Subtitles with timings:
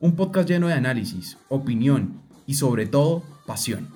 [0.00, 3.88] un podcast lleno de análisis, opinión y sobre todo pasión.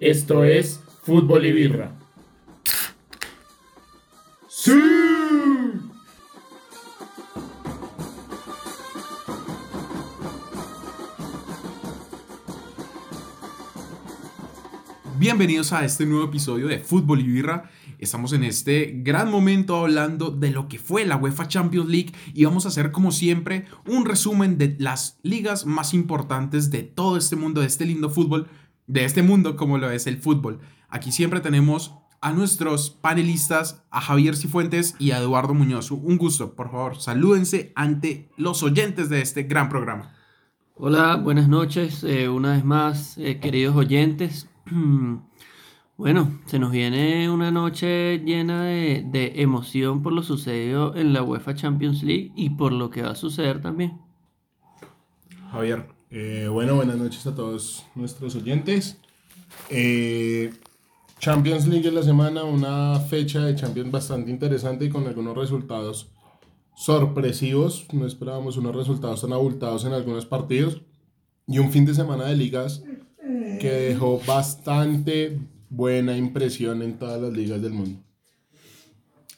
[0.00, 1.92] Esto es Fútbol y Birra.
[4.48, 4.99] ¡Sí!
[15.30, 17.70] Bienvenidos a este nuevo episodio de Fútbol y Birra.
[18.00, 22.46] Estamos en este gran momento hablando de lo que fue la UEFA Champions League y
[22.46, 27.36] vamos a hacer como siempre un resumen de las ligas más importantes de todo este
[27.36, 28.48] mundo, de este lindo fútbol,
[28.88, 30.58] de este mundo como lo es el fútbol.
[30.88, 35.92] Aquí siempre tenemos a nuestros panelistas, a Javier Cifuentes y a Eduardo Muñoz.
[35.92, 40.12] Un gusto, por favor, salúdense ante los oyentes de este gran programa.
[40.74, 44.49] Hola, buenas noches, eh, una vez más, eh, queridos oyentes.
[46.00, 51.54] Bueno, se nos viene una noche llena de, emoción por lo sucedido en la UEFA
[51.54, 54.00] Champions League y por lo que va a suceder también.
[55.52, 55.86] Javier.
[56.08, 58.98] Eh, bueno, buenas noches a todos nuestros oyentes.
[59.68, 60.54] Eh,
[61.18, 66.10] Champions League en la semana, una fecha de Champions bastante interesante y con algunos resultados
[66.74, 67.86] sorpresivos.
[67.92, 70.80] No esperábamos unos resultados tan abultados en algunos partidos.
[71.46, 72.82] Y un fin de semana de ligas
[73.60, 78.00] que dejó bastante buena impresión en todas las ligas del mundo.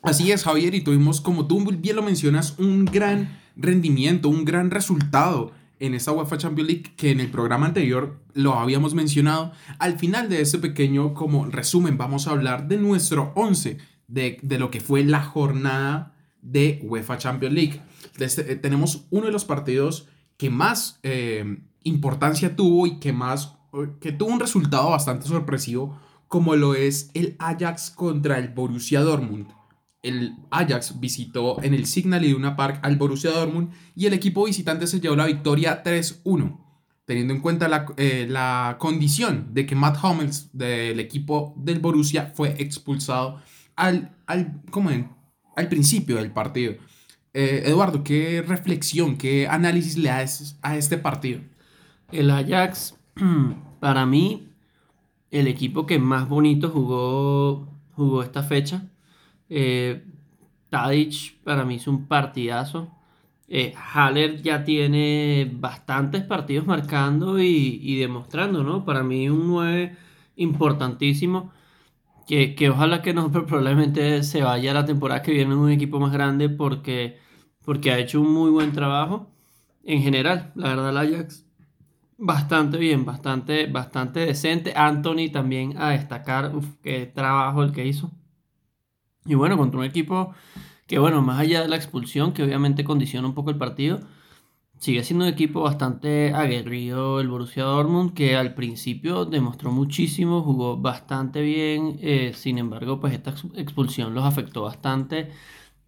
[0.02, 4.70] Así es, Javier, y tuvimos, como tú bien lo mencionas, un gran rendimiento, un gran
[4.70, 9.52] resultado en esta UEFA Champions League que en el programa anterior lo habíamos mencionado.
[9.78, 14.70] Al final de este pequeño como resumen vamos a hablar de nuestro 11, de, lo
[14.70, 17.80] que fue la jornada de UEFA Champions League.
[18.18, 23.56] Este, eh, tenemos uno de los partidos que más eh, importancia tuvo y que más
[24.00, 25.98] que tuvo un resultado bastante sorpresivo
[26.32, 29.48] como lo es el Ajax contra el Borussia Dortmund.
[30.02, 34.86] El Ajax visitó en el Signal Iduna Park al Borussia Dortmund y el equipo visitante
[34.86, 36.58] se llevó la victoria 3-1,
[37.04, 42.32] teniendo en cuenta la, eh, la, condición de que Matt Hummels del equipo del Borussia
[42.34, 43.42] fue expulsado
[43.76, 44.62] al, al,
[45.54, 46.76] al principio del partido.
[47.34, 51.42] Eh, Eduardo, ¿qué reflexión, qué análisis le das a este partido?
[52.10, 52.94] El Ajax,
[53.82, 54.48] para mí,
[55.32, 57.66] el equipo que más bonito jugó,
[57.96, 58.84] jugó esta fecha.
[59.48, 60.04] Eh,
[60.70, 62.92] Tadic para mí es un partidazo.
[63.48, 68.84] Eh, Haller ya tiene bastantes partidos marcando y, demostrando, ¿no?
[68.84, 69.96] Para mí un 9
[70.36, 71.52] importantísimo.
[72.28, 75.98] Que, ojalá que no, pero probablemente se vaya la temporada que viene en un equipo
[75.98, 77.18] más grande porque,
[77.64, 79.28] porque ha hecho un muy buen trabajo
[79.82, 80.52] en general.
[80.54, 81.46] La verdad, el Ajax
[82.24, 84.72] Bastante bien, bastante, bastante decente.
[84.74, 86.52] Anthony también a destacar,
[86.82, 88.10] qué trabajo el que hizo.
[89.24, 90.34] Y bueno, contra un equipo
[90.86, 94.00] que, bueno, más allá de la expulsión, que obviamente condiciona un poco el partido,
[94.78, 100.76] sigue siendo un equipo bastante aguerrido el Borussia Dortmund, que al principio demostró muchísimo, jugó
[100.78, 105.30] bastante bien, eh, sin embargo, pues esta expulsión los afectó bastante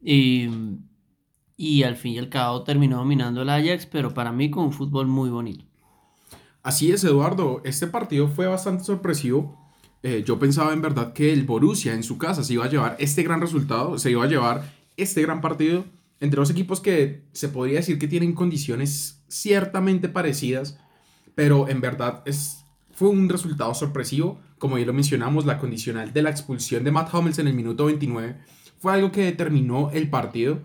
[0.03, 0.49] y,
[1.57, 4.73] y al fin y al cabo terminó dominando el Ajax, pero para mí con un
[4.73, 5.65] fútbol muy bonito.
[6.65, 7.61] Así es, Eduardo.
[7.63, 9.55] Este partido fue bastante sorpresivo.
[10.03, 12.97] Eh, yo pensaba en verdad que el Borussia en su casa se iba a llevar
[12.99, 15.85] este gran resultado, se iba a llevar este gran partido
[16.21, 20.79] entre dos equipos que se podría decir que tienen condiciones ciertamente parecidas,
[21.35, 24.41] pero en verdad es, fue un resultado sorpresivo.
[24.59, 27.85] Como ya lo mencionamos, la condicional de la expulsión de Matt Hummels en el minuto
[27.85, 28.39] 29
[28.79, 30.63] fue algo que determinó el partido,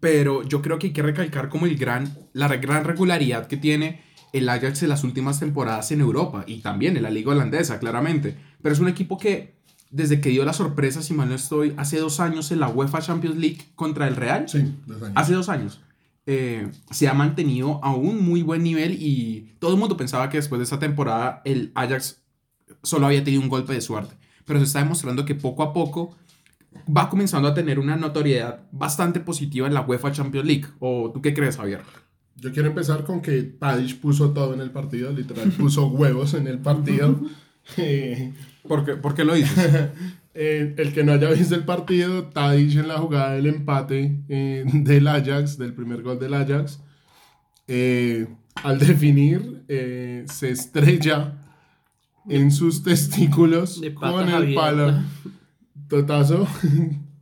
[0.00, 4.11] pero yo creo que hay que recalcar como el gran, la gran regularidad que tiene
[4.32, 8.36] el Ajax en las últimas temporadas en Europa y también en la liga holandesa, claramente.
[8.62, 9.54] Pero es un equipo que
[9.90, 13.00] desde que dio la sorpresa, si mal no estoy, hace dos años en la UEFA
[13.00, 14.48] Champions League contra el Real.
[14.48, 15.12] Sí, dos años.
[15.16, 15.80] Hace dos años.
[16.24, 20.38] Eh, se ha mantenido a un muy buen nivel y todo el mundo pensaba que
[20.38, 22.22] después de esa temporada el Ajax
[22.82, 24.14] solo había tenido un golpe de suerte.
[24.46, 26.16] Pero se está demostrando que poco a poco
[26.88, 30.66] va comenzando a tener una notoriedad bastante positiva en la UEFA Champions League.
[30.78, 31.82] ¿O tú qué crees, Javier?
[32.42, 36.48] Yo quiero empezar con que Tadic puso todo en el partido, literal, puso huevos en
[36.48, 37.20] el partido.
[38.66, 39.90] ¿Por, qué, ¿Por, qué, lo dices?
[40.34, 44.64] Eh, el que no haya visto el partido, Tadic en la jugada del empate eh,
[44.66, 46.80] del Ajax, del primer gol del Ajax,
[47.68, 51.34] eh, al definir, se estrella
[52.30, 55.02] en sus testículos con el palo.
[55.86, 56.48] Totazo.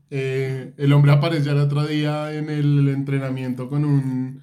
[0.08, 4.40] el hombre apareció el otro día en el entrenamiento con un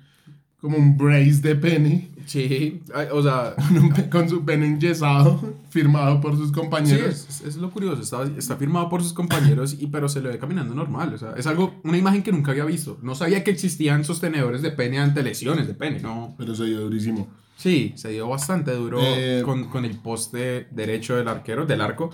[0.61, 2.81] como un brace de pene, Sí,
[3.13, 3.55] o sea,
[4.11, 7.25] con, su pene enyesado, firmado por sus sí, compañeros.
[7.29, 10.37] es, es lo curioso, está, está firmado por sus compañeros, y, pero se le ve
[10.37, 12.97] caminando normal, o sea, es algo, una imagen que nunca había visto.
[13.01, 16.35] No sabía que existían sostenedores de pene ante lesiones de pene, no.
[16.37, 17.27] Pero se dio durísimo.
[17.55, 22.11] Sí, se dio bastante duro Eh, con, con el poste derecho del arquero, del arco.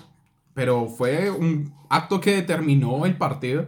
[0.54, 3.66] Pero fue un acto que determinó el partido.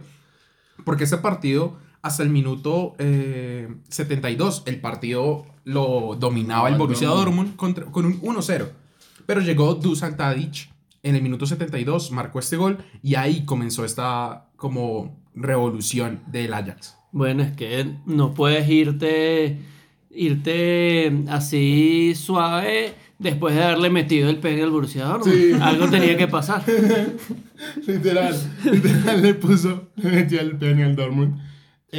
[0.84, 7.08] Porque ese partido, hasta el minuto eh, 72, el partido lo dominaba el el Borussia
[7.08, 7.26] Dortmund.
[7.36, 8.68] Dortmund contra- con un 1-0.
[9.26, 10.70] Pero llegó Dusan Tadic
[11.02, 16.96] en el minuto 72, marcó este gol y ahí comenzó esta como revolución del Ajax.
[17.12, 19.58] Bueno, es que no puedes irte,
[20.10, 25.34] irte así suave después de haberle metido el pene al Borussia Dortmund.
[25.36, 25.52] Sí.
[25.60, 26.62] Algo tenía que pasar.
[27.86, 31.40] Literal, literal le puso, le metió el pene al Dortmund.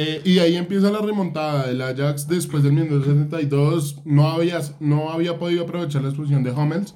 [0.00, 1.68] Eh, y ahí empieza la remontada.
[1.68, 6.52] El Ajax después del minuto 72 no había, no había podido aprovechar la expulsión de
[6.52, 6.94] Hummels.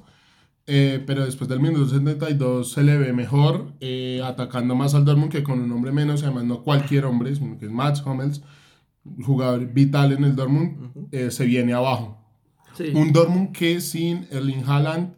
[0.68, 5.32] eh, pero después del minuto 72 se le ve mejor, eh, atacando más al Dortmund
[5.32, 8.42] que con un hombre menos, además no cualquier hombre, sino que es Mats Hummels,
[9.24, 12.16] jugador vital en el Dortmund, eh, se viene abajo.
[12.74, 12.92] Sí.
[12.94, 15.14] Un Dortmund que sin Erling Haaland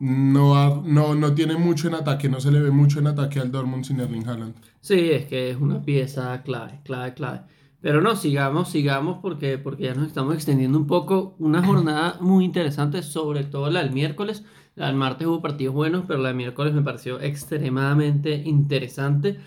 [0.00, 3.52] no, no, no tiene mucho en ataque, no se le ve mucho en ataque al
[3.52, 4.54] Dortmund sin Erling Haaland.
[4.80, 7.42] Sí, es que es una pieza clave, clave, clave.
[7.82, 11.36] Pero no, sigamos, sigamos porque, porque ya nos estamos extendiendo un poco.
[11.38, 14.42] Una jornada muy interesante, sobre todo la del miércoles.
[14.74, 19.38] La del martes hubo partidos buenos, pero la del miércoles me pareció extremadamente interesante.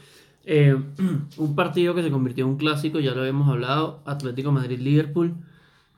[0.46, 0.78] Eh,
[1.38, 5.36] un partido que se convirtió en un clásico, ya lo habíamos hablado, Atlético Madrid-Liverpool.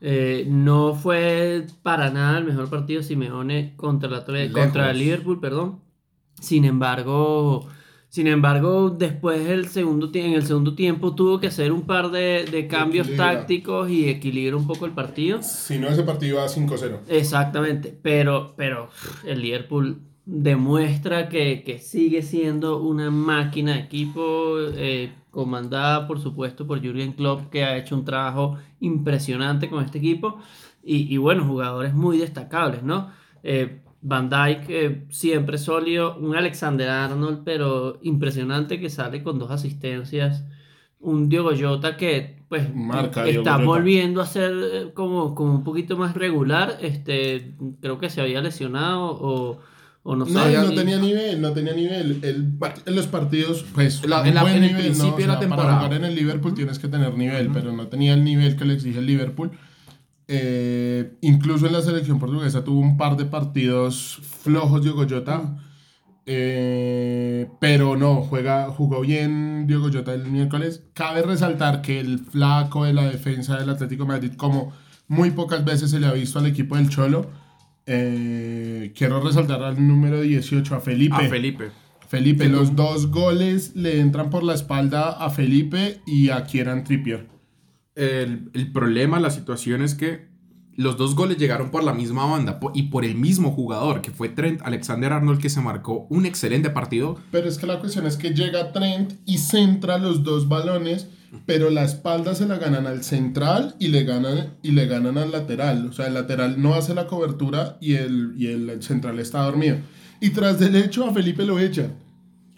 [0.07, 4.53] Eh, no fue para nada el mejor partido Simeone contra el, Lejos.
[4.61, 5.79] contra el Liverpool, perdón.
[6.39, 7.67] Sin embargo,
[8.09, 12.45] sin embargo, después del segundo en el segundo tiempo tuvo que hacer un par de,
[12.51, 13.31] de cambios Equilibra.
[13.33, 15.41] tácticos y equilibrar un poco el partido.
[15.41, 16.99] Si no, ese partido va 5-0.
[17.07, 18.89] Exactamente, pero, pero
[19.25, 26.65] el Liverpool demuestra que, que sigue siendo una máquina de equipo eh, comandada por supuesto
[26.65, 30.39] por Jürgen Klopp que ha hecho un trabajo impresionante con este equipo.
[30.83, 33.09] Y, y bueno, jugadores muy destacables, ¿no?
[33.43, 39.49] Eh, Van Dijk eh, siempre sólido, un Alexander Arnold pero impresionante que sale con dos
[39.49, 40.45] asistencias,
[40.99, 45.97] un Diogo Jota que pues Marca está volviendo a ser eh, como, como un poquito
[45.97, 49.59] más regular, este creo que se había lesionado o,
[50.07, 50.25] o no.
[50.25, 50.43] No,
[50.73, 52.19] tenía nivel, no tenía nivel.
[52.21, 52.53] El-
[52.85, 55.15] en los partidos, pues, La- en la- buen en el nivel, principio ¿no?
[55.15, 55.67] O de la sea, temporada.
[55.69, 58.65] Para jugar en el Liverpool tienes que tener nivel, pero no tenía el nivel que
[58.65, 59.51] le exige el Liverpool.
[60.27, 65.57] Eh, incluso en la selección portuguesa tuvo un par de partidos flojos Diogo Jota.
[66.27, 70.83] Eh, pero no, juega, jugó bien Diogo Jota el miércoles.
[70.93, 74.71] Cabe resaltar que el flaco de la defensa del Atlético de Madrid, como
[75.07, 77.29] muy pocas veces se le ha visto al equipo del Cholo,
[77.85, 81.15] eh, quiero resaltar al número 18, a Felipe.
[81.15, 81.71] A Felipe.
[82.07, 87.27] Felipe, los dos goles le entran por la espalda a Felipe y a Kieran Trippier.
[87.95, 90.27] El, el problema, la situación es que
[90.77, 94.29] los dos goles llegaron por la misma banda y por el mismo jugador, que fue
[94.29, 97.17] Trent Alexander Arnold, que se marcó un excelente partido.
[97.31, 101.07] Pero es que la cuestión es que llega Trent y centra los dos balones,
[101.45, 105.31] pero la espalda se la ganan al central y le ganan, y le ganan al
[105.31, 105.87] lateral.
[105.87, 109.77] O sea, el lateral no hace la cobertura y el, y el central está dormido.
[110.21, 111.93] Y tras del hecho a Felipe lo echan.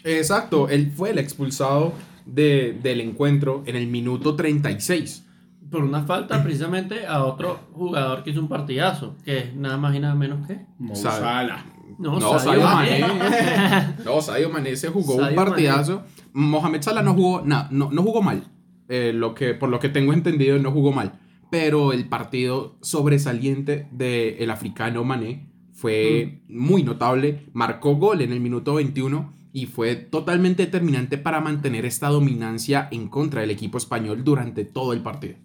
[0.03, 1.94] Exacto, él fue el expulsado
[2.25, 5.23] de- del encuentro en el minuto 36.
[5.69, 9.94] por una falta precisamente a otro jugador que hizo un partidazo, que es nada más
[9.94, 10.61] y nada menos que...
[10.95, 11.66] Salah.
[11.99, 12.99] No, No, Sadio Sadio Mané.
[13.01, 13.95] Mané.
[14.06, 16.04] No, Sadio Mané se jugó un Sadio partidazo.
[16.31, 18.44] Mohamed Salah no jugó, na- no, no jugó mal.
[18.89, 21.19] Eh, lo que, por lo que tengo entendido, no jugó mal.
[21.49, 27.45] Pero el partido sobresaliente del africano Mané fue muy notable.
[27.53, 33.07] Marcó gol en el minuto 21 y fue totalmente determinante para mantener esta dominancia en
[33.07, 35.35] contra del equipo español durante todo el partido.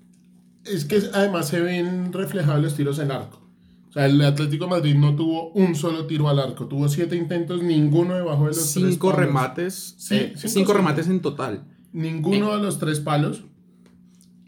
[0.64, 3.42] Es que además se ven reflejados los tiros en arco.
[3.88, 6.66] O sea, el Atlético de Madrid no tuvo un solo tiro al arco.
[6.66, 9.94] Tuvo siete intentos, ninguno debajo de los Cinco remates.
[9.98, 11.64] Sí, eh, cinco, cinco remates en total.
[11.92, 13.44] Ninguno de los tres palos.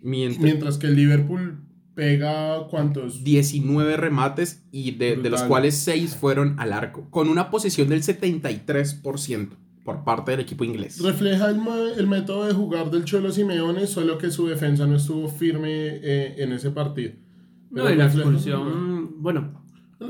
[0.03, 1.59] Mientras, Mientras que el Liverpool
[1.95, 3.25] pega cuántos.
[3.25, 8.03] 19 remates y de, de los cuales 6 fueron al arco, con una posesión del
[8.03, 9.49] 73%
[9.85, 11.01] por parte del equipo inglés.
[11.03, 11.61] Refleja el,
[11.99, 16.35] el método de jugar del Cholo Simeone, solo que su defensa no estuvo firme eh,
[16.39, 17.13] en ese partido.
[17.71, 19.63] No, Pero y la expulsión, bueno,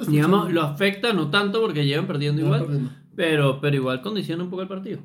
[0.08, 2.90] digamos, lo afecta no tanto porque llevan perdiendo No, igual, perdiendo.
[3.16, 5.00] pero, pero igual condiciona un poco el partido.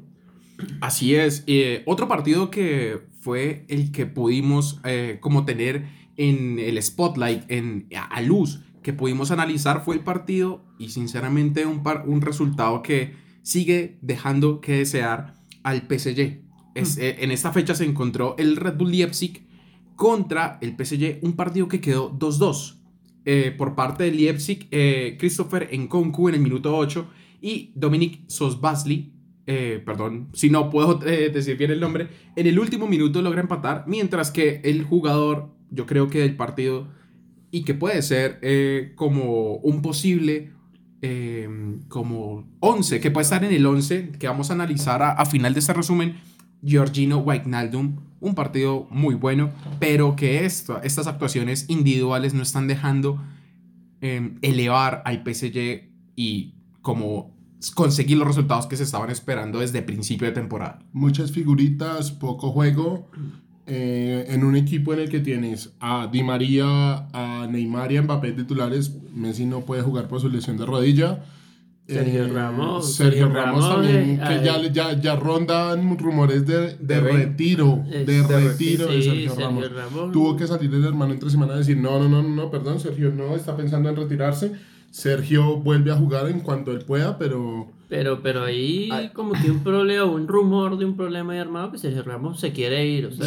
[0.81, 1.43] Así es.
[1.47, 5.87] Eh, otro partido que fue el que pudimos eh, como tener
[6.17, 11.83] en el spotlight, en, a luz, que pudimos analizar fue el partido y sinceramente un,
[11.83, 16.41] par, un resultado que sigue dejando que desear al PSG.
[16.75, 19.47] Es, eh, en esta fecha se encontró el Red Bull Leipzig
[19.95, 22.75] contra el PSG, un partido que quedó 2-2.
[23.25, 24.69] Eh, por parte del Leipzig,
[25.19, 27.05] Christopher Nkonku en el minuto 8
[27.41, 29.18] y Dominic Sosbasli,
[29.85, 34.31] perdón, si no puedo decir bien el nombre, en el último minuto logra empatar, mientras
[34.31, 36.87] que el jugador, yo creo que del partido,
[37.51, 38.39] y que puede ser
[38.95, 40.51] como un posible
[41.87, 45.59] como 11, que puede estar en el 11 que vamos a analizar a, final de
[45.59, 46.17] este resumen,
[46.63, 53.21] Georgino Wijnaldum, un partido muy bueno, pero que estas actuaciones individuales no están dejando
[54.01, 57.38] em, elevar al PSG y como
[57.75, 60.79] conseguir los resultados que se estaban esperando desde principio de temporada.
[60.93, 63.09] Muchas figuritas, poco juego.
[63.71, 68.01] Eh, en un equipo en el que tienes a Di María, a Neymar y a
[68.01, 71.23] Mbappé titulares, Messi no puede jugar por su lesión de rodilla.
[71.87, 72.95] Sergio eh, Ramos.
[72.95, 77.83] Sergio, Ramos, también, que ya, ya, ya, rondan rumores de, de, retiro.
[77.87, 80.11] de retiro de Sergio, Ramos.
[80.11, 83.11] Tuvo que salir el hermano entre semanas y decir: no, no, no, no, perdón, Sergio
[83.11, 84.51] no está pensando en retirarse.
[84.91, 89.63] Sergio vuelve a jugar en cuanto él pueda, pero pero, pero ahí como que un
[89.63, 93.11] problema, un rumor de un problema de armado que Sergio Ramos se quiere ir, o
[93.11, 93.25] sea,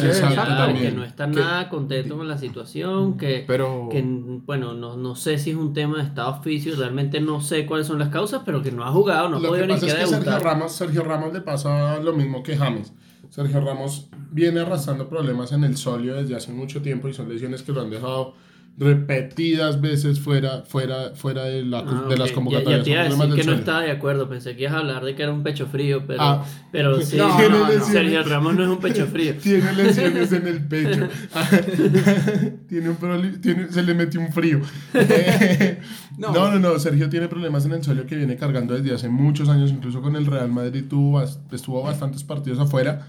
[0.73, 4.01] que no está nada contento con la situación, que, pero, que
[4.45, 7.87] bueno, no, no sé si es un tema de estado físico, realmente no sé cuáles
[7.87, 10.15] son las causas, pero que no ha jugado, no ha podido ni siquiera es que
[10.15, 12.93] Sergio Ramos, Sergio Ramos le pasa lo mismo que James.
[13.29, 17.63] Sergio Ramos viene arrastrando problemas en el solio desde hace mucho tiempo y son lesiones
[17.63, 18.35] que lo han dejado
[18.75, 22.83] repetidas veces fuera, fuera, fuera de, la, ah, de las convocatorias.
[22.85, 25.21] Ya, ya te que no estaba de acuerdo, pensé que ibas a hablar de que
[25.21, 27.29] era un pecho frío, pero, ah, pero sí, no,
[27.85, 29.35] Sergio Ramos no es un pecho frío.
[29.43, 31.07] Tiene lesiones en el pecho,
[32.67, 34.61] tiene un tiene, se le metió un frío.
[36.17, 36.33] no.
[36.33, 39.69] no, no, Sergio tiene problemas en el suelo que viene cargando desde hace muchos años,
[39.69, 43.05] incluso con el Real Madrid tuvo, estuvo bastantes partidos afuera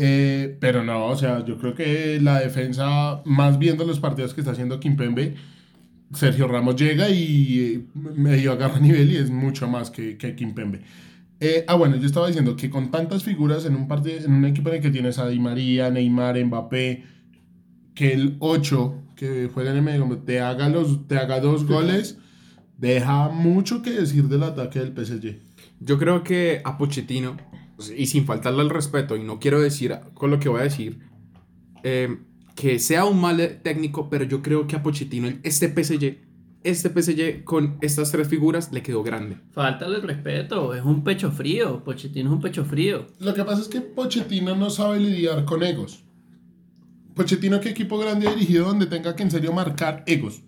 [0.00, 4.40] eh, pero no, o sea, yo creo que la defensa, más viendo los partidos que
[4.40, 5.34] está haciendo Kimpembe,
[6.14, 10.82] Sergio Ramos llega y eh, medio agarra nivel y es mucho más que, que Kimpembe.
[11.40, 14.44] Eh, ah, bueno, yo estaba diciendo que con tantas figuras en un, partido, en un
[14.44, 17.04] equipo en el que tienes a Di María, Neymar, Mbappé,
[17.96, 22.18] que el 8 que juega en el medio te haga, los, te haga dos goles,
[22.76, 25.40] deja mucho que decir del ataque del PSG.
[25.80, 27.36] Yo creo que a Pochettino
[27.96, 30.98] y sin faltarle al respeto, y no quiero decir con lo que voy a decir,
[31.82, 36.18] em, que sea un mal técnico, pero yo creo que a Pochettino, este PSG,
[36.64, 39.36] este PSG con estas tres figuras le quedó grande.
[39.52, 43.06] Faltale el respeto, es un pecho frío, Pochettino es un pecho frío.
[43.20, 46.04] Lo que pasa es que Pochettino no sabe lidiar con egos.
[47.14, 50.42] Pochettino, ¿qué equipo grande ha dirigido donde tenga que en serio marcar egos?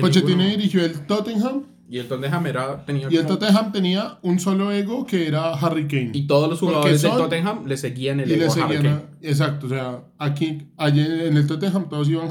[0.00, 2.44] Pochettino dirigió el Tottenham, y el Tottenham
[2.84, 3.08] tenía.
[3.10, 6.10] Y el Tottenham tenía un solo ego que era Harry Kane.
[6.12, 8.52] Y todos los jugadores del Tottenham le seguían el ego.
[8.52, 9.00] a Harry Kane.
[9.22, 12.28] exacto, o sea, aquí, allí en el Tottenham todos iban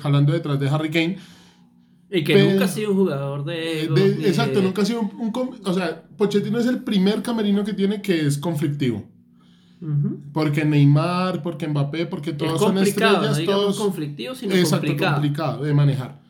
[0.00, 1.16] jalando detrás de Harry Kane.
[2.10, 3.96] Y que nunca ha sido un jugador de ego.
[3.96, 5.32] Exacto, nunca ha sido un,
[5.64, 9.04] O sea, Pochettino es el primer camerino que tiene que es conflictivo.
[10.32, 13.38] Porque Neymar, porque Mbappé, porque todos son estrellas.
[13.38, 15.14] No todos conflictivo, sino exacto, complicado.
[15.14, 16.20] complicado de manejar.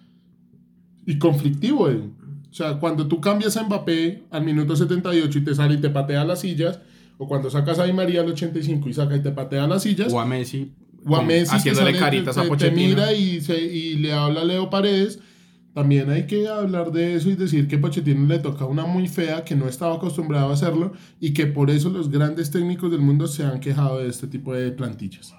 [1.06, 2.02] Y conflictivo, eh.
[2.50, 5.90] O sea, cuando tú cambias a Mbappé al minuto 78 y te sale y te
[5.90, 6.80] patea las sillas,
[7.18, 10.12] o cuando sacas a Di María al 85 y saca y te patea las sillas,
[10.12, 10.72] o a Messi,
[11.04, 12.76] o a Messi haciéndole caritas a Pochettino.
[12.76, 15.20] Te mira y, se, y le habla a Leo Paredes,
[15.74, 19.44] también hay que hablar de eso y decir que Pochettino le toca una muy fea,
[19.44, 23.26] que no estaba acostumbrado a hacerlo y que por eso los grandes técnicos del mundo
[23.26, 25.34] se han quejado de este tipo de plantillas.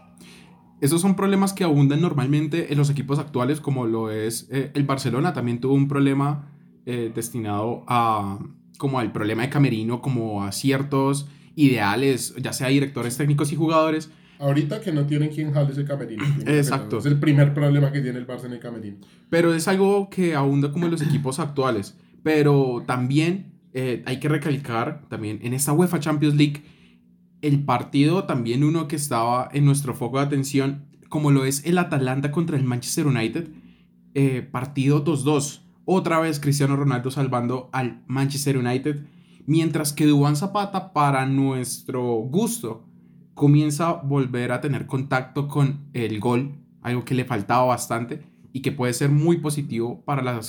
[0.82, 4.84] Esos son problemas que abundan normalmente en los equipos actuales, como lo es eh, el
[4.86, 5.34] Barcelona.
[5.34, 6.48] También tuvo un problema
[6.89, 8.39] eh, destinado a
[8.79, 14.10] como al problema de Camerino, como a ciertos ideales, ya sea directores técnicos y jugadores.
[14.39, 16.24] Ahorita que no tienen quien jale ese camerino.
[16.48, 16.98] Exacto.
[16.98, 18.98] Es el primer problema que tiene el Barça en el camerino.
[19.29, 21.96] Pero es algo que abunda como en los equipos actuales.
[22.24, 26.63] Pero también eh, hay que recalcar, también en esta UEFA Champions League,
[27.43, 31.77] el partido también uno que estaba en nuestro foco de atención, como lo es el
[31.77, 33.50] Atalanta contra el Manchester United,
[34.15, 39.08] eh, partido 2-2 otra vez Cristiano Ronaldo salvando al Manchester United,
[39.48, 42.86] mientras que Duván Zapata, para nuestro gusto,
[43.34, 48.22] comienza a volver a tener contacto con el gol, algo que le faltaba bastante
[48.53, 50.39] y que puede ser muy positivo para,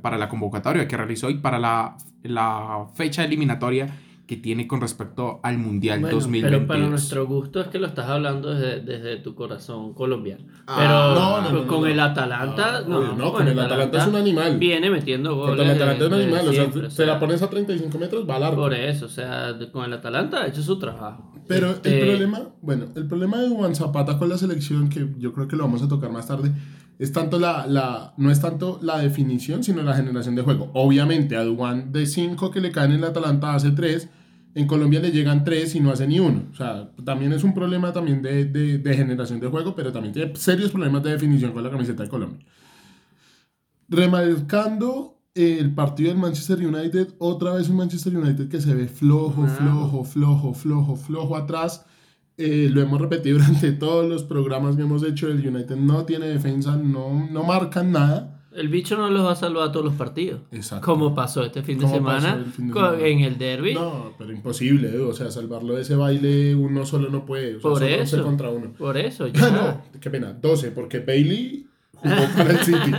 [0.00, 3.92] para la convocatoria que realizó y para la fecha eliminatoria
[4.26, 6.50] que tiene con respecto al Mundial Bueno, 2022.
[6.58, 10.44] pero para nuestro gusto es que lo estás hablando desde, desde tu corazón colombiano.
[10.66, 12.00] Ah, pero no, no, no, con no, el.
[12.00, 14.58] Atalanta, no, con el Atalanta es un animal.
[14.58, 15.56] Viene metiendo goles.
[15.56, 17.50] Contra el Atalanta es un animal, o sea, siempre, o se la sea, pones a
[17.50, 18.56] 35 metros, va al arco.
[18.56, 21.32] Por eso, o sea, con el Atalanta ha hecho su trabajo.
[21.46, 25.32] Pero Este, el problema, bueno, el problema de Juan Zapata con la selección, que yo
[25.32, 26.50] creo que lo vamos a tocar más tarde,
[26.98, 30.70] es tanto la, la, no es tanto la definición, sino la generación de juego.
[30.72, 34.08] Obviamente, a Duan de 5 que le caen en el Atalanta hace 3,
[34.56, 36.44] en Colombia le llegan 3 y no hace ni uno.
[36.50, 40.12] O sea, también es un problema también de, de, de generación de juego, pero también
[40.14, 42.44] tiene serios problemas de definición con la camiseta de Colombia.
[43.88, 49.44] Remarcando el partido del Manchester United, otra vez un Manchester United que se ve flojo,
[49.44, 49.48] Ah.
[49.48, 51.84] flojo, flojo, flojo, flojo atrás.
[52.38, 55.28] Eh, lo hemos repetido durante todos los programas que hemos hecho.
[55.28, 58.35] El United no tiene defensa, no, no marcan nada.
[58.56, 60.40] El bicho no los va a salvar a todos los partidos.
[60.50, 60.84] Exacto.
[60.86, 63.06] Como pasó este fin de semana, fin de con- semana.
[63.06, 63.74] en el derby.
[63.74, 65.00] No, pero imposible, ¿eh?
[65.00, 67.56] o sea, salvarlo de ese baile uno solo no puede.
[67.56, 68.16] O sea, Por eso.
[68.16, 68.72] 11 contra uno.
[68.72, 69.50] Por eso, ya.
[69.50, 72.92] no, qué pena, 12, porque Bailey jugó para el City.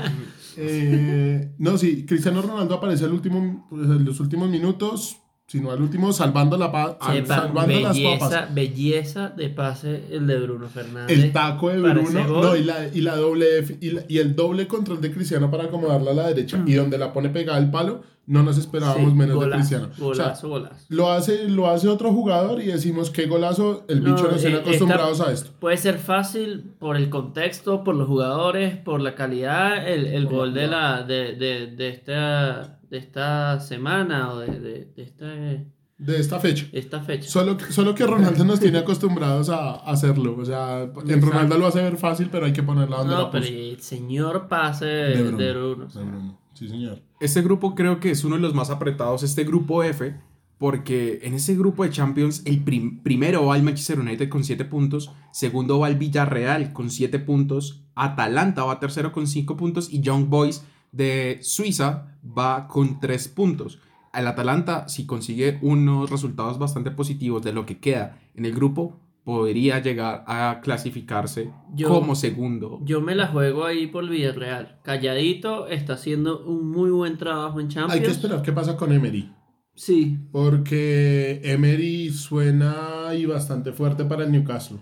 [0.57, 5.81] Eh, no, sí, Cristiano Ronaldo aparece al último, pues, en los últimos minutos, sino al
[5.81, 8.29] último salvando, la pa- sal- Epa, salvando las papas.
[8.29, 11.17] belleza, belleza de pase el de Bruno Fernández.
[11.17, 14.35] El taco de Bruno, no, y, la, y, la doble F- y, la- y el
[14.35, 17.71] doble control de Cristiano para acomodarla a la derecha y donde la pone pegada al
[17.71, 19.87] palo, no nos esperábamos Sí, menos golazo, de Cristiano.
[19.99, 20.85] O sea, Golazo, golazo.
[20.89, 24.57] lo hace, lo hace otro jugador y decimos qué golazo, el bicho no estén eh,
[24.59, 25.49] acostumbrados esta- a esto.
[25.59, 30.29] Puede ser fácil por el contexto, por los jugadores, por la calidad, el, el la
[30.29, 35.25] gol de la de, de, de esta de esta semana o de, de, de esta,
[35.25, 35.65] de
[35.97, 36.65] De esta fecha.
[36.71, 37.27] esta fecha.
[37.29, 40.35] Solo, que- solo que Ronaldo nos tiene acostumbrados a hacerlo.
[40.37, 41.21] O sea, en.
[41.21, 43.53] Ronaldo lo hace ver fácil, pero hay que ponerla donde No, la pero puso.
[43.57, 45.87] el señor pase De de Bruno.
[45.87, 45.87] Bruno.
[45.93, 46.39] De Bruno.
[46.57, 47.01] Sí, señor.
[47.19, 50.15] Este grupo creo que es uno de los más apretados, este grupo F,
[50.57, 54.65] porque en ese grupo de Champions, el prim- primero va el Manchester United con 7
[54.65, 60.01] puntos, segundo va el Villarreal con 7 puntos, Atalanta va tercero con 5 puntos y
[60.01, 63.79] Young Boys de Suiza va con 3 puntos.
[64.13, 68.99] El Atalanta, si consigue unos resultados bastante positivos de lo que queda en el grupo,
[69.27, 72.79] podría llegar a clasificarse Yo- como segundo.
[72.85, 74.79] Yo me la juego ahí por Villarreal.
[74.85, 77.93] Calladito, está haciendo un muy buen trabajo en Champions.
[77.93, 79.29] Hay que esperar qué pasa con Emery.
[79.75, 84.77] Sí, Porque Emery suena y bastante fuerte para el Newcastle.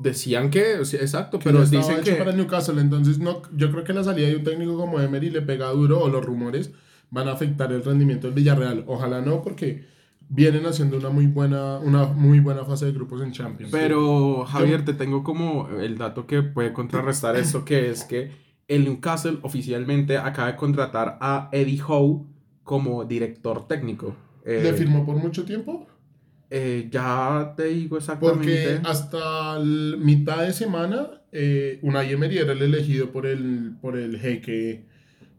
[0.00, 2.12] Decían que, o sea, exacto, Que pero dicen hecho que...
[2.12, 2.80] para el Newcastle.
[2.80, 5.98] Entonces, no, yo creo que la salida de un técnico como Emery le pega duro
[6.00, 6.70] o los rumores
[7.10, 8.84] van a afectar el rendimiento del Villarreal.
[8.86, 9.92] Ojalá no, porque
[10.28, 13.70] vienen haciendo una muy buena, una muy buena fase de grupos en Champions.
[13.72, 18.32] Pero Javier, te tengo como el dato que puede contrarrestar esto, que es que
[18.68, 22.26] el Newcastle oficialmente acaba de contratar a Eddie Howe
[22.62, 24.16] como director técnico.
[24.44, 25.86] Eh, ¿Le firmó por mucho tiempo?
[26.50, 28.80] eh, ya te digo Porque exactamente.
[28.88, 34.18] hasta el mitad de semana, eh, Unai Emery era el elegido por el, por el
[34.20, 34.84] jeque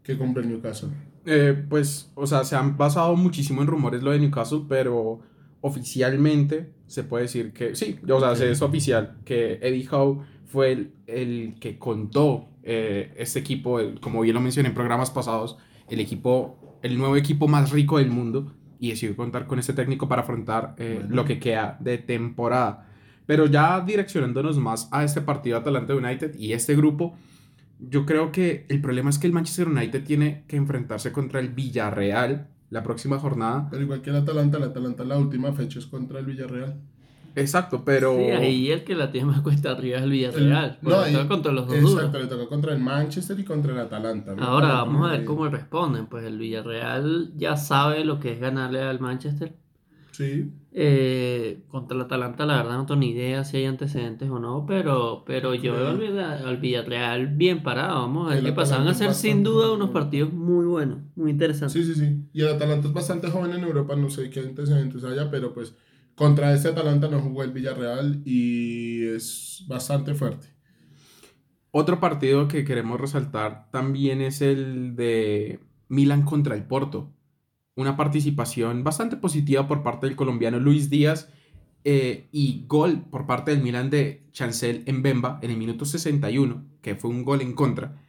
[0.02, 0.90] que compró el Newcastle.
[1.26, 5.20] Eh, pues, o sea, se han basado muchísimo en rumores lo de Newcastle, pero
[5.60, 10.92] oficialmente se puede decir que sí, o sea, es oficial que Eddie Howe fue el,
[11.06, 15.56] el que contó eh, este equipo, el- como bien lo mencioné en programas pasados,
[15.90, 20.08] el equipo, el nuevo equipo más rico del mundo y decidió contar con este técnico
[20.08, 21.14] para afrontar eh, Bueno.
[21.16, 22.88] lo que queda de temporada.
[23.26, 27.16] Pero ya direccionándonos más a este partido Atalanta United y este grupo,
[27.78, 31.48] yo creo que el problema es que el Manchester United tiene que enfrentarse contra el
[31.50, 33.68] Villarreal la próxima jornada.
[33.70, 36.80] Pero igual que el Atalanta, el Atalanta la última fecha es contra el Villarreal.
[37.36, 38.16] Exacto, pero...
[38.16, 40.78] sí, ahí el que la tiene más cuesta arriba es el Villarreal.
[40.82, 42.22] El- no, está y- contra los dos Exacto, duros.
[42.22, 44.34] le tocó contra el Manchester y contra el Atalanta.
[44.34, 44.42] ¿no?
[44.42, 46.06] Ahora Para vamos a ver cómo responden.
[46.06, 49.54] Pues el Villarreal ya sabe lo que es ganarle al Manchester.
[50.16, 54.38] Sí, Eh, contra el Atalanta, la verdad no tengo ni idea si hay antecedentes o
[54.38, 58.00] no, pero, pero yo veo al, Villa- al Villarreal bien parado.
[58.00, 61.30] Vamos a ver El que pasaban a ser sin duda unos partidos muy buenos, muy
[61.30, 61.86] interesantes.
[61.86, 62.28] sí, sí, sí.
[62.34, 65.74] Y el Atalanta es bastante joven en Europa, no sé qué antecedentes haya, pero pues
[66.14, 70.48] contra este Atalanta no jugó el Villarreal y es bastante fuerte.
[71.70, 77.12] Otro partido que queremos resaltar también es el de Milan contra el Porto.
[77.76, 81.28] Una participación bastante positiva por parte del colombiano Luis Díaz
[81.84, 86.64] eh, y gol por parte del Milan de Chancel en Bemba en el minuto 61,
[86.82, 88.02] que fue un gol en contra.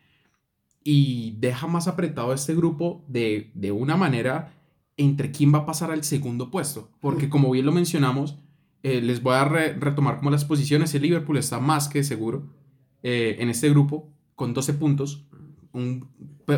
[0.84, 4.54] Y deja más apretado a este grupo de, de una manera
[4.96, 6.90] entre quién va a pasar al segundo puesto.
[7.02, 8.40] Porque como bien lo mencionamos,
[8.84, 10.96] eh, les voy a re- retomar como las posiciones.
[10.96, 12.48] El Liverpool está más que seguro
[13.04, 15.28] eh, en este grupo con 12 puntos,
[15.74, 16.08] un,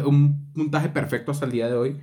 [0.05, 1.97] un puntaje perfecto hasta el día de hoy.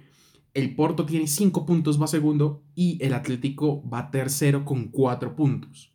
[0.56, 5.92] El Porto tiene 5 puntos, va segundo, y el Atlético va tercero con 4 puntos.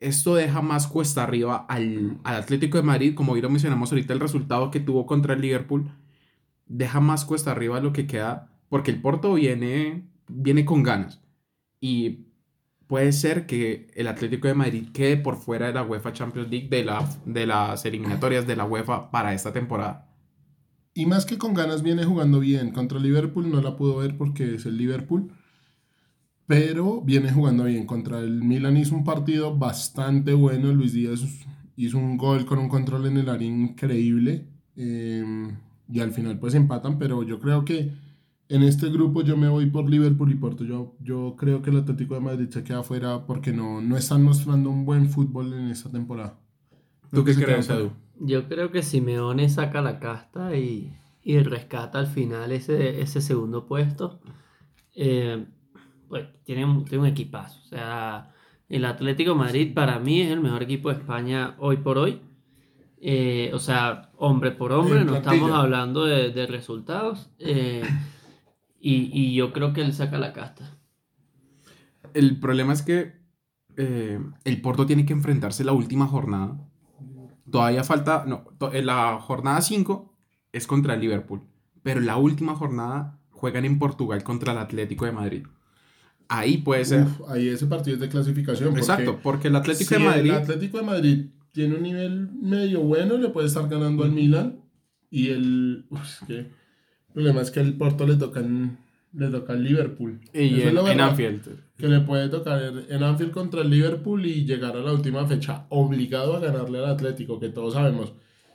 [0.00, 4.18] Esto deja más cuesta arriba al, al Atlético de Madrid, como ya mencionamos ahorita, el
[4.18, 5.88] resultado que tuvo contra el Liverpool,
[6.66, 11.22] deja más cuesta arriba lo que queda, porque el Porto viene, viene con ganas.
[11.78, 12.26] Y
[12.88, 16.68] puede ser que el Atlético de Madrid quede por fuera de la UEFA Champions League,
[16.68, 20.11] de, la, de las eliminatorias de la UEFA para esta temporada.
[20.94, 22.70] Y más que con ganas viene jugando bien.
[22.70, 25.32] Contra Liverpool no la pudo ver porque es el Liverpool.
[26.46, 27.86] Pero viene jugando bien.
[27.86, 30.72] Contra el Milan hizo un partido bastante bueno.
[30.72, 31.24] Luis Díaz
[31.76, 34.46] hizo un gol con un control en el área increíble.
[34.76, 35.56] Em,
[35.88, 36.98] y al final pues empatan.
[36.98, 37.92] Pero yo creo que
[38.50, 40.64] en este grupo yo me voy por Liverpool y Porto.
[40.64, 44.22] Yo, yo creo que el Atlético de Madrid se queda fuera porque no, no están
[44.22, 46.38] mostrando un buen fútbol en esta temporada.
[47.10, 47.92] ¿Tú qué crees, Edu?
[48.18, 53.66] Yo creo que Simeone saca la casta y, y rescata al final ese, ese segundo
[53.66, 54.20] puesto.
[54.94, 55.44] Eh,
[56.08, 57.60] pues tiene, un- tiene un equipazo.
[57.64, 58.32] O sea,
[58.68, 62.20] el Atlético de Madrid para mí es el mejor equipo de España hoy por hoy.
[63.04, 65.34] Eh, o sea, hombre por hombre, no plantilla.
[65.34, 67.30] estamos hablando de, de resultados.
[67.38, 67.82] Eh,
[68.80, 70.78] y, y yo creo que él saca la casta.
[72.14, 73.20] El problema es que
[73.76, 76.58] el Porto tiene que enfrentarse la última jornada.
[77.52, 80.12] Todavía falta, no, to- en la jornada 5
[80.52, 81.42] es contra el Liverpool,
[81.84, 85.42] pero en la última jornada juegan en Portugal contra el Atlético de Madrid.
[86.28, 87.04] Ahí puede ser.
[87.04, 88.70] Uf, ahí ese partido es de clasificación.
[88.70, 92.30] porque Exacto, porque el Atlético si de Madrid el Atlético de Madrid tiene un nivel
[92.40, 94.60] medio bueno, le puede estar ganando al Milan.
[95.10, 95.84] Y el.
[95.90, 96.48] uf, es que el
[97.12, 98.40] problema es que el Porto le toca
[99.14, 100.20] le toca al Liverpool.
[100.32, 101.42] y en, en Anfield.
[101.76, 105.66] Que le puede tocar en Anfield contra el Liverpool y llegar a la última fecha
[105.68, 108.12] obligado a ganarle al Atlético, que todos sabemos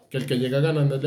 [0.10, 1.00] que el que llega ganando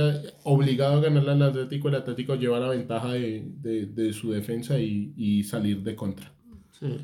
[0.45, 4.79] obligado a ganarle al Atlético, el Atlético lleva la ventaja de, de- de su defensa
[4.79, 6.31] y, y salir de contra.
[6.79, 6.99] Sí.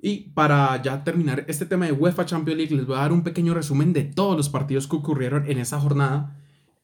[0.00, 3.22] Y para ya terminar este tema de UEFA Champions League, les voy a dar un
[3.22, 6.38] pequeño resumen de todos los partidos que ocurrieron en esa jornada.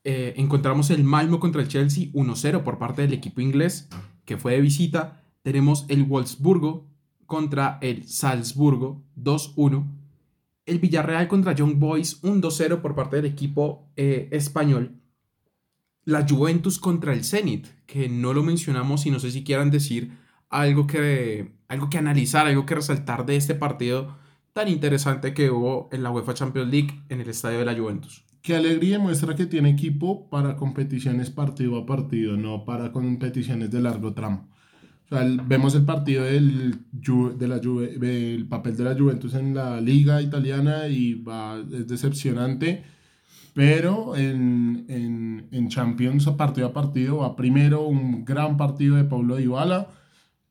[0.04, 3.88] Eh, encontramos el Malmo contra el Chelsea 1-0 por parte del equipo inglés,
[4.24, 5.22] que fue de visita.
[5.42, 6.86] Tenemos el Wolfsburgo
[7.26, 9.86] contra el Salzburgo 2-1.
[10.66, 14.96] El Villarreal contra Young Boys 1-2-0 por parte del equipo eh, español.
[16.04, 20.12] La Juventus contra el Zenit, que no lo mencionamos y no sé si quieran decir
[20.50, 24.16] algo que, algo que analizar, algo que resaltar de este partido
[24.52, 28.24] tan interesante que hubo en la UEFA Champions League en el estadio de la Juventus.
[28.42, 33.80] Que alegría muestra que tiene equipo para competiciones partido a partido, no para competiciones de
[33.80, 34.48] largo tramo.
[35.10, 39.80] El- vemos el partido del, de la Juve- del papel de la Juventus en la
[39.80, 41.22] liga italiana y
[41.72, 42.82] es decepcionante,
[43.54, 44.86] pero en,
[45.68, 49.88] Champions partido a partido va primero un gran partido de Paulo Dybala,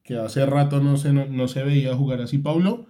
[0.03, 1.11] que hace rato no se,
[1.63, 2.85] veía jugar así Paulo.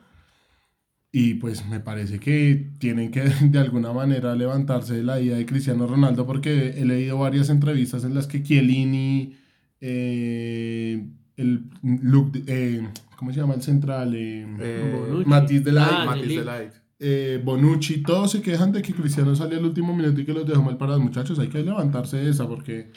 [1.14, 5.46] Y pues me parece que tienen que de alguna manera levantarse de la idea de
[5.46, 9.36] Cristiano Ronaldo porque he leído varias entrevistas en las que Chiellini,
[9.82, 14.14] eh, el Luke, eh, ¿cómo se llama el central?
[14.16, 15.24] Eh, Eh.
[15.26, 16.70] Matiz de la Ah, Matiz de
[17.04, 20.48] eh, Bonucci, todos se quejan de que Cristiano salió al último minuto y que los
[20.48, 21.02] dejó mal parados.
[21.02, 22.92] Muchachos, hay que levantarse de esa porque,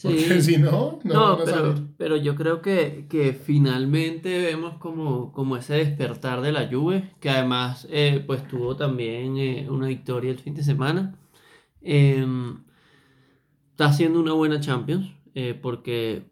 [0.00, 1.86] porque si no, no, pero, salir.
[1.96, 7.30] pero yo creo que, que finalmente vemos como, como ese despertar de la Juve, que
[7.30, 11.18] además eh, pues tuvo también eh, una victoria el fin de semana.
[11.82, 12.64] Em,
[13.70, 16.31] está haciendo una buena Champions, eh, porque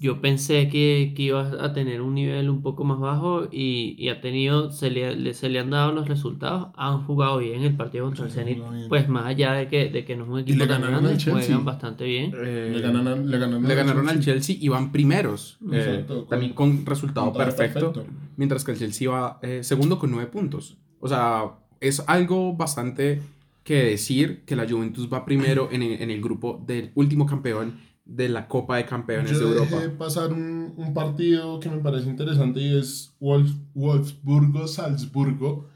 [0.00, 4.08] yo pensé que, que iba a tener un nivel un poco más bajo y, y
[4.08, 7.76] ha tenido, se le, le- se le han dado los resultados, han jugado bien el
[7.76, 10.58] partido contra el Zenit, pues más allá de que, de que no es un equipo
[10.60, 11.42] le tan ganaron grande, al Chelsea.
[11.46, 12.32] juegan bastante bien.
[12.34, 15.58] Eh, Le ganaron, le ganaron, le ganaron al Chelsea y van primeros.
[15.72, 18.12] eh, con- también con resultado perfecto, perfecto.
[18.36, 20.76] Mientras que el Chelsea va eh, segundo con nueve puntos.
[21.00, 23.20] O sea, es algo bastante
[23.62, 27.74] que decir que la Juventus va primero en el, en el grupo del último campeón
[28.04, 29.76] de la Copa de Campeones Yo de Europa.
[29.76, 35.68] dejé pasar un, un partido que me parece interesante y es Wolf- Wolfsburgo-Salzburgo,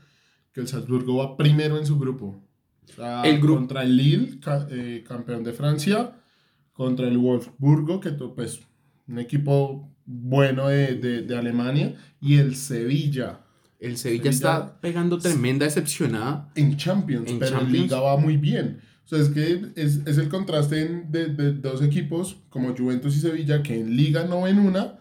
[0.52, 2.42] que el Salzburgo va primero en su grupo.
[2.88, 6.12] O sea, El grupo- Contra el Lille, ca- eh, campeón de Francia,
[6.72, 8.60] contra el Wolfsburgo, que pues
[9.06, 13.40] un equipo bueno de, de- de Alemania, y el Sevilla
[13.78, 16.50] El Sevilla Sevilla- está pegando tremenda decepcionada.
[16.54, 17.74] en Champions, En pero Champions.
[17.76, 18.80] en Liga va muy bien.
[19.10, 23.62] O es que es, es el contraste de, de dos equipos como Juventus y Sevilla
[23.62, 24.98] que en Liga no ven una,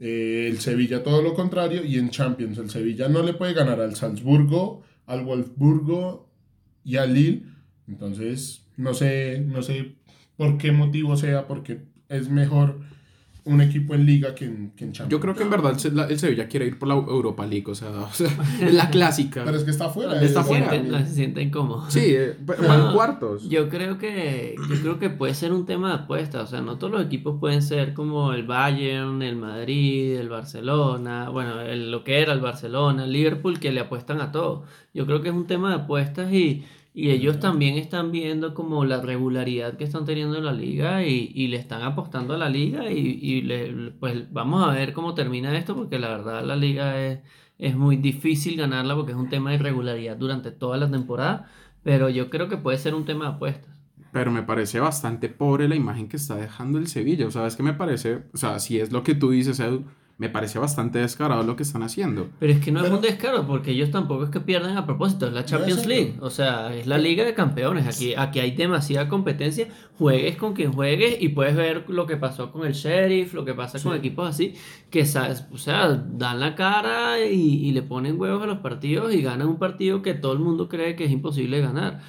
[0.00, 3.80] eh, el Sevilla todo lo contrario, y en Champions el Sevilla no le puede ganar
[3.80, 6.30] al Salzburgo, al Wolfsburgo
[6.84, 7.42] y al Lille.
[7.88, 9.96] Entonces, no sé, no sé
[10.36, 12.80] por qué motivo sea, porque es mejor
[13.48, 15.10] un equipo en liga que en, que en Champions.
[15.10, 17.46] Yo creo que en verdad el, Se- la- el Sevilla quiere ir por la Europa
[17.46, 18.28] League, o sea, o sea,
[18.60, 19.42] es la clásica.
[19.44, 20.10] Pero es que está fuera.
[20.12, 20.70] Donde está se fuera.
[20.70, 21.92] sienten- donde se sienten cómodos.
[21.92, 23.48] Sí, eh, van No, cuartos.
[23.48, 26.76] Yo creo que yo creo que puede ser un tema de apuesta, o sea, no
[26.78, 32.04] todos los equipos pueden ser como el Bayern, el Madrid, el Barcelona, bueno, el- lo
[32.04, 34.64] que era el Barcelona, el Liverpool que le apuestan a todo.
[34.94, 36.64] Yo creo que es un tema de apuestas y,
[37.00, 41.30] y ellos también están viendo como la regularidad que están teniendo en la liga y,
[41.34, 45.14] y le están apostando a la liga y, y le- pues vamos a ver cómo
[45.14, 47.20] termina esto porque la verdad la liga es,
[47.58, 51.48] es muy difícil ganarla porque es un tema de irregularidad durante toda la temporada,
[51.82, 53.74] pero yo creo que puede ser un tema de apuestas.
[54.12, 57.26] Pero me parece bastante pobre la imagen que está dejando el Sevilla.
[57.26, 59.84] O sea, es que me parece, o sea, si es lo que tú dices, Edu,
[60.18, 62.28] me parece bastante descarado lo que están haciendo.
[62.40, 64.84] Pero es que no es Pero- un descaro, porque ellos tampoco es que pierden a
[64.84, 65.86] propósito, es la Champions.
[65.86, 70.54] League, o sea, es la Liga de Campeones, aquí, aquí hay demasiada competencia, juegues con
[70.54, 73.92] quien juegues y puedes ver lo que pasó con el Sheriff, lo que pasa con
[73.92, 73.98] Sí.
[73.98, 74.54] equipos así,
[74.90, 79.14] que sabes, o sea, dan la cara y, y le ponen huevos a los partidos
[79.14, 82.00] y ganan un partido que todo el mundo cree que es imposible ganar.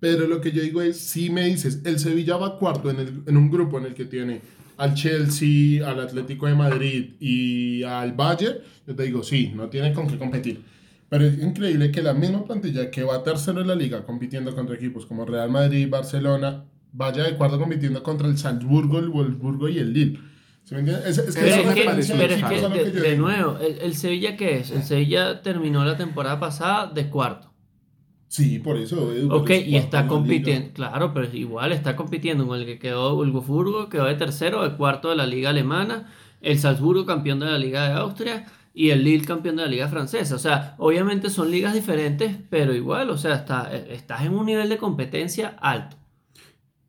[0.00, 3.22] Pero lo que yo digo es, si me dices, el Sevilla va cuarto en, el-
[3.26, 4.40] en un grupo en el que tiene
[4.78, 9.92] al Chelsea, al Atlético de Madrid y al Bayern, yo te digo, sí, no tiene
[9.92, 10.62] con qué competir.
[11.08, 14.76] Pero es increíble que la misma plantilla que va tercero en la liga compitiendo contra
[14.76, 19.78] equipos como Real Madrid, Barcelona, vaya de cuarto compitiendo contra el Salzburgo, el Wolfsburgo y
[19.78, 20.20] el Lille.
[20.64, 21.06] ¿Sí me entiendes?
[21.06, 23.78] Es, es que Pero esa Pero es que, diferencia de pero es que, nuevo, el,
[23.80, 24.70] el Sevilla qué es?
[24.70, 27.50] El Sevilla terminó la temporada pasada de cuarto.
[28.28, 29.12] Sí, por eso.
[29.12, 30.06] Edu, Ok, y está liga.
[30.06, 34.64] compitiendo, claro, pero igual está compitiendo con el que quedó el Wolfsburgo, quedó de tercero,
[34.64, 38.90] el cuarto de la liga alemana, el Salzburgo campeón de la liga de Austria y
[38.90, 40.34] el Lille campeón de la liga francesa.
[40.34, 44.68] O sea, obviamente son ligas diferentes, pero igual, o sea, está, estás en un nivel
[44.68, 45.96] de competencia alto.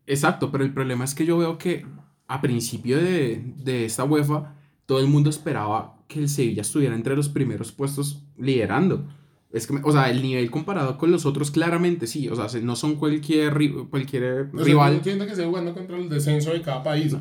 [0.06, 1.86] Exacto, pero el problema es que yo veo que
[2.28, 7.16] a principio de, de esta UEFA, todo el mundo esperaba que el Sevilla estuviera entre
[7.16, 9.08] los primeros puestos liderando.
[9.52, 12.30] Es que, me- o sea, el nivel comparado con los otros, claramente sí.
[12.30, 13.54] O sea, se- no son cualquier,
[13.90, 14.94] cualquier O sea, yo rival.
[14.94, 17.16] entiendo que esté jugando contra el descenso de cada país.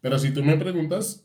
[0.00, 1.22] Pero si tú me preguntas,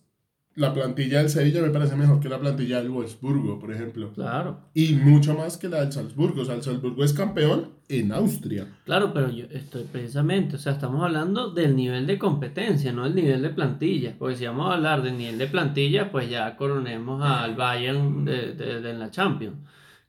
[0.56, 4.12] la plantilla del Sevilla me parece mejor que la plantilla del Wolfsburgo, por ejemplo.
[4.14, 6.42] Claro, Y mucho más que la del Salzburgo.
[6.42, 8.68] O sea, el Salzburgo es campeón en Austria.
[8.86, 13.16] claro, pero yo estoy precisamente, o sea, estamos hablando del nivel de competencia, no del
[13.16, 14.16] nivel de plantilla.
[14.18, 18.54] Porque si vamos a hablar del nivel de plantilla, pues ya coronemos al Bayern de,
[18.54, 19.58] de- de la Champions.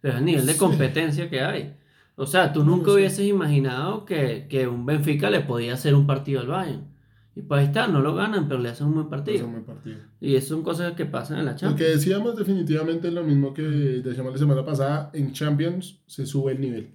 [0.01, 1.77] Pero es el nivel de competencia que hay.
[2.17, 2.97] O sea, tú No, nunca sí.
[2.97, 6.91] hubieses imaginado que, que un Benfica le podía hacer un partido al Bayern.
[7.37, 9.37] Y pues ahí está, no lo ganan, pero le hacen un buen partido.
[9.39, 9.99] es un buen partido.
[10.21, 11.93] Y eso son cosas que pasan en la Lo que Champions.
[11.95, 15.11] decíamos definitivamente es lo mismo que decíamos la semana pasada.
[15.15, 16.95] En Champions se sube el nivel.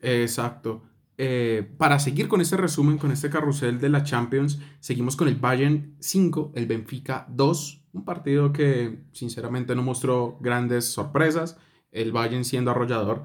[0.00, 0.82] Exacto.
[1.16, 5.36] Eh, para seguir con este resumen, con este carrusel de la Champions, seguimos con el
[5.36, 11.56] Bayern 5, el Benfica 2, un partido que sinceramente no mostró grandes sorpresas,
[11.94, 13.24] el Bayern siendo arrollador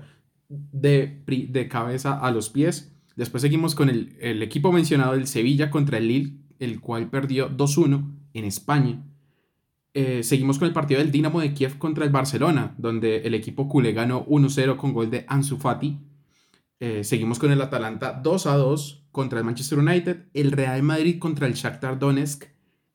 [0.49, 2.95] de, cabeza a los pies.
[3.15, 8.09] Después seguimos con el, equipo mencionado, el Sevilla contra el Lille, el cual perdió 2-1
[8.33, 9.03] en España.
[9.93, 13.67] Eh, seguimos con el partido del Dinamo de Kiev contra el Barcelona, donde el equipo
[13.67, 15.97] culé ganó 1-0 con gol de Ansu Fati.
[16.79, 20.25] Eh, seguimos con el Atalanta 2 a 2 contra el Manchester United.
[20.33, 22.45] El Real Madrid contra el Shakhtar Donetsk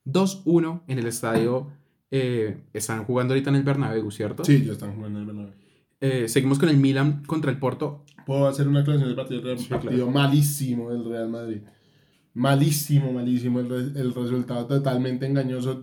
[0.05, 1.71] 2-1 en el estadio.
[2.11, 4.45] eh, están jugando ahorita en el Bernabéu, ¿cierto?
[4.45, 5.64] Sí, ya están jugando en el Bernabéu.
[6.05, 8.03] Eh, seguimos con el Milan contra el Porto.
[8.25, 11.61] Puedo hacer una aclaración del partido, el Sí, partido malísimo del Real Madrid.
[12.33, 13.59] Malísimo, malísimo.
[13.59, 15.81] El, re- el resultado totalmente engañoso.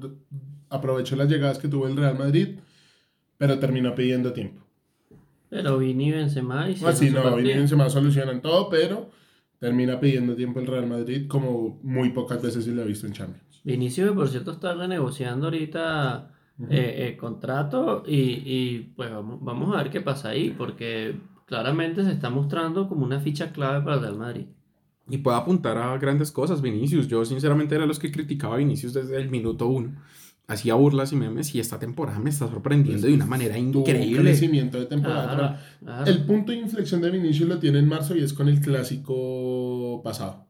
[0.69, 2.59] Aprovechó las llegadas que tuvo el Real Madrid,
[3.39, 4.63] pero terminó pidiendo tiempo.
[5.49, 9.11] Pero Vini y Benzema hicieron Así su no, se más solucionan todo, pero
[9.59, 13.13] termina pidiendo tiempo el Real Madrid como muy pocas veces se lo he visto en
[13.13, 13.61] Champions.
[13.63, 16.33] Vinicius, que por cierto, está renegociando ahorita
[16.71, 22.05] eh, eh, contrato y, y, pues vamos, vamos a ver qué pasa ahí, porque claramente
[22.05, 24.47] se está mostrando como una ficha clave para el Real Madrid.
[25.09, 27.09] Y puede apuntar a grandes cosas, Vinicius.
[27.09, 29.97] Yo sinceramente era los que criticaba a Vinicius desde el minuto uno.
[30.47, 33.77] Hacía burlas y memes y esta temporada me está sorprendiendo de una manera Tuvo un
[33.79, 34.23] increíble.
[34.23, 35.35] crecimiento de temporada.
[35.35, 36.11] Claro, claro.
[36.11, 40.01] El punto de inflexión de Vinicius lo tiene en marzo y es con el clásico
[40.03, 40.47] pasado.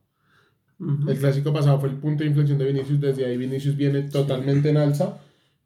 [0.79, 1.11] Ujú.
[1.11, 3.01] El clásico pasado fue el punto de inflexión de Vinicius.
[3.01, 5.19] Desde ahí Vinicius viene totalmente en alza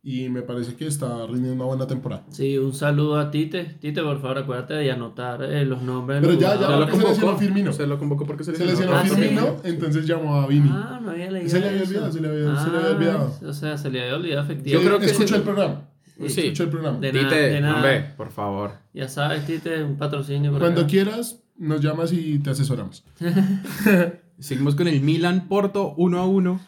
[0.09, 2.23] y me parece que está rindiendo una buena temporada.
[2.31, 3.65] Sí, un saludo a Tite.
[3.81, 6.93] Tite, por favor, acuérdate de anotar eh, los nombres de Pero ya, ya, lo porque
[6.93, 7.39] se lesionó convocó.
[7.39, 7.73] Firmino.
[7.73, 8.95] Se lo convocó porque se Se lesionó.
[8.95, 9.17] Ah, sí.
[9.17, 10.71] Firmino, entonces llamó a Vini.
[10.73, 12.95] Ah, no había leído Se le había olvidado, se le había- se le había Ah,
[12.97, 13.35] olvidado.
[13.49, 14.87] O sea, se le había olvidado Yo efectivamente.
[14.89, 15.35] creo que escucho sí.
[15.35, 15.81] el programa.
[16.29, 16.41] Sí.
[16.57, 16.99] El programa.
[17.01, 17.75] De Tite, de nada.
[17.75, 18.71] hombre, por favor.
[18.95, 20.53] Ya sabes, Tite, un patrocinio.
[20.53, 20.89] por Cuando acá.
[20.91, 23.05] quieras, nos llamas y te asesoramos.
[24.39, 26.61] Seguimos con el Milan Porto 1 a 1.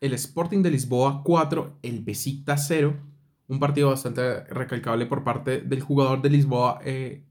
[0.00, 2.96] El Sporting de Lisboa 4, el Besiktas 0.
[3.48, 7.22] Un partido bastante recalcable por parte del jugador de Lisboa, eh,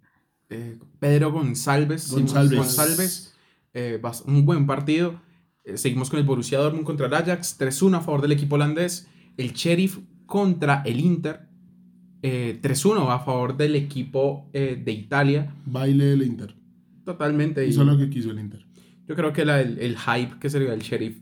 [0.50, 2.10] eh, Pedro González.
[2.12, 2.58] González.
[2.58, 3.36] González.
[3.74, 5.20] Eh, un buen partido.
[5.76, 9.08] Seguimos con el Borussia Dortmund contra el Ajax, 3-1 a favor del equipo holandés.
[9.36, 11.48] El Sheriff contra el Inter,
[12.22, 15.54] eh, 3-1 a favor del equipo de Italia.
[15.66, 16.56] Baile del Inter.
[17.04, 17.66] Totalmente.
[17.66, 18.66] y Hizo lo que quiso el Inter.
[19.08, 21.20] Yo creo que la- el, el hype que se le dio al Sheriff,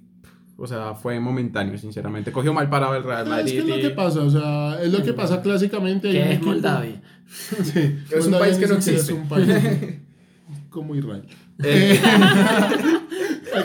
[0.57, 2.31] o sea, fue momentáneo, sinceramente.
[2.31, 3.51] Cogió mal parado el Real Es Madrid.
[3.51, 6.07] que es lo que pasa, o sea, es lo que pasa clásicamente.
[6.09, 7.01] un Que es Moldavia.
[7.25, 9.01] Sí, Es un Moldavia país que no existe.
[9.01, 9.47] Es un país
[10.69, 11.23] como Israel.
[11.63, 11.99] Eh,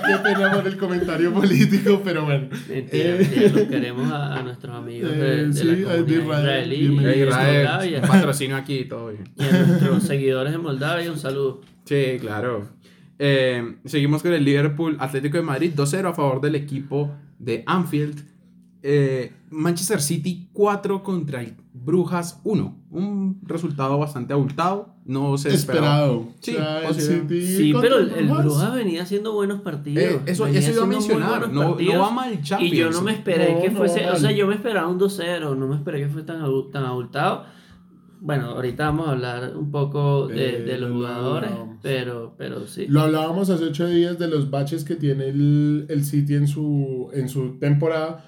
[0.06, 2.48] qué pena por el comentario político, pero bueno.
[2.68, 5.82] Mentira, Eh, mentira, los queremos a, a nuestros amigos de, Eh, de sí, la de
[5.84, 8.00] comunidad Israel, israelí de de Israel, Moldavia.
[8.02, 9.24] patrocinio aquí, todo bien.
[9.36, 11.60] Y a nuestros seguidores de Moldavia, un saludo.
[11.84, 12.68] Sí, claro.
[13.18, 18.24] Eh, seguimos con el Liverpool Atlético de Madrid 2-0 a favor del equipo de Anfield.
[18.82, 22.76] Eh, Manchester City 4 contra el Brujas 1.
[22.90, 24.94] Un resultado bastante abultado.
[25.04, 26.04] No se esperaba.
[26.04, 26.28] Esperado.
[26.40, 27.02] Sí, o sea.
[27.02, 28.74] City Sí, pero el, el Brujas.
[28.74, 30.04] Venía haciendo buenos partidos.
[30.04, 32.72] Eh, eso- eso iba a mencionar, no- no va mal Champions.
[32.74, 34.86] Y yo no me esperé No, que no fuese, va o sea, yo me esperaba
[34.88, 37.46] un 2-0, no me esperé que fuese tan, tan abultado.
[38.20, 41.78] Bueno, ahorita vamos a hablar un poco de, Eh, de los lo jugadores, hablábamos.
[41.82, 42.86] pero, pero sí.
[42.88, 47.10] Lo hablábamos hace ocho días de los baches que tiene el, el City en su,
[47.12, 48.24] en su temporada.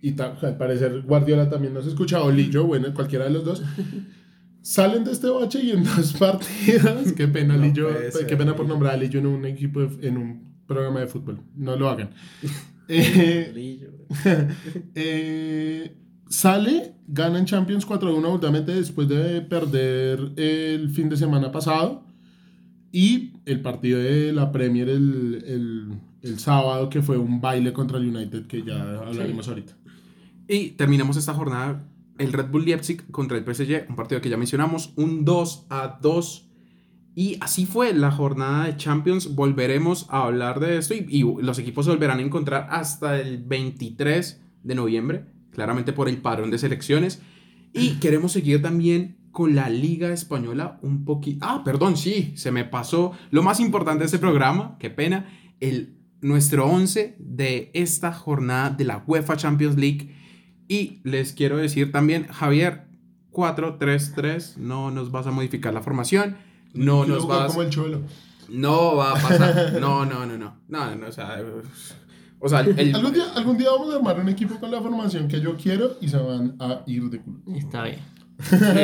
[0.00, 3.62] Y ta- al parecer Guardiola también nos escucha, o Lillo, bueno, cualquiera de los dos.
[4.62, 7.12] Salen de este bache y en dos partidas.
[7.12, 7.88] Qué pena, No Lillo.
[8.10, 8.26] ser.
[8.26, 11.40] Qué pena por nombrar a Lillo en un equipo, de- en un programa de fútbol.
[11.54, 12.10] No lo hagan.
[12.88, 13.80] Eh,
[14.94, 15.96] eh,
[16.28, 22.04] sale, gana en Champions 4-1 absolutamente después de perder el fin de semana pasado.
[22.92, 25.88] Y el partido de la Premier el, el,
[26.22, 29.74] el sábado, que fue un baile contra el United, que ya hablaremos ahorita.
[30.48, 31.84] Y terminamos esta jornada
[32.18, 35.98] el Red Bull Leipzig contra el PSG, un partido que ya mencionamos, un 2 a
[36.00, 36.50] 2.
[37.14, 39.34] Y así fue la jornada de Champions.
[39.34, 43.42] Volveremos a hablar de esto y, y los equipos se volverán a encontrar hasta el
[43.42, 45.24] 23 de noviembre,
[45.56, 47.22] claramente por el parón de selecciones.
[47.72, 51.44] Y queremos seguir también con la Liga Española un poquito.
[51.48, 55.28] Ah, perdón, sí, se me pasó lo más importante de este programa, qué pena,
[55.60, 60.14] el, nuestro 11 de esta jornada de la UEFA Champions League.
[60.68, 62.86] Y les quiero decir también, Javier,
[63.32, 66.36] 4-3-3, no nos vas a modificar la formación,
[66.74, 67.48] no nos vas...
[67.48, 68.02] como el cholo.
[68.50, 71.42] No va a pasar, no, no, no, no, no, no, o sea...
[72.46, 75.26] O sea, el, Algún día, algún día vamos a armar un equipo con la formación
[75.26, 77.40] que yo quiero y se van a ir de culo.
[77.56, 77.98] Está bien.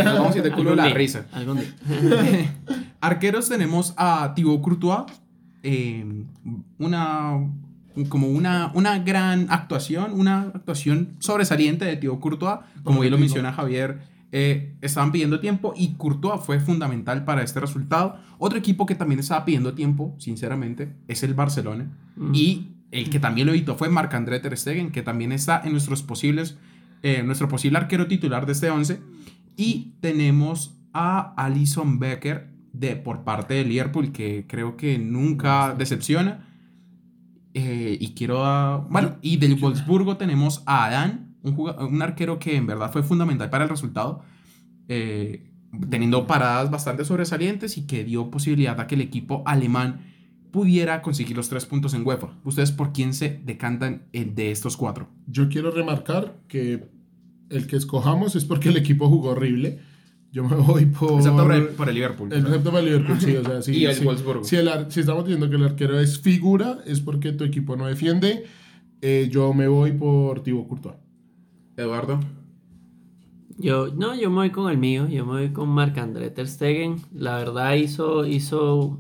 [0.05, 1.27] nos vamos a ir de culo la día, risa.
[1.33, 2.55] algún día.
[3.01, 5.05] Arqueros tenemos a Thibaut Courtois,
[5.63, 6.05] eh,
[6.79, 7.39] una
[8.09, 13.53] como una, una gran actuación, una actuación sobresaliente de Thibaut Courtois, como bien lo menciona
[13.53, 14.01] Javier,
[14.33, 18.17] eh, estaban pidiendo tiempo y Courtois fue fundamental para este resultado.
[18.39, 21.91] Otro equipo que también estaba pidiendo tiempo, sinceramente, es el Barcelona.
[22.17, 22.35] Mm.
[22.35, 26.03] Y el que también lo evitó fue Marc-André Ter Stegen, que también está en nuestros
[26.05, 26.57] posibles,
[27.03, 29.01] eh, nuestro posible arquero titular de este 11.
[29.57, 36.47] Y tenemos a Alison Becker de, por parte de Liverpool, que creo que nunca decepciona.
[37.55, 42.67] Eh, y quiero a- Bueno, y del Wolfsburgo tenemos a Adán, un arquero que en
[42.67, 44.23] verdad fue fundamental para el resultado,
[44.89, 45.51] eh,
[45.91, 50.01] teniendo paradas bastante sobresalientes y que dio posibilidad a que el equipo alemán
[50.53, 52.39] pudiera conseguir los tres puntos en UEFA.
[52.45, 55.09] ¿Ustedes por quién se decantan de estos cuatro?
[55.27, 56.89] Yo quiero remarcar que
[57.51, 59.81] el que escojamos es porque el equipo jugó horrible.
[60.31, 61.19] Yo me voy por...
[61.19, 62.33] Excepto por el, por el Liverpool.
[62.33, 63.73] Excepto para el Liverpool, sí, o sea, sí.
[63.77, 64.05] Y el sí.
[64.05, 64.45] Wolfsburgo.
[64.45, 67.77] Si, el ar- si estamos diciendo que el arquero es figura, es porque tu equipo
[67.77, 68.45] no defiende.
[69.03, 70.97] Eh, yo me voy por Thibaut Courtois.
[71.77, 72.21] Eduardo.
[73.59, 76.97] Yo, no, yo me voy con el mío, yo me voy con Marc-André Ter Stegen.
[77.13, 78.99] La verdad hizo, hizo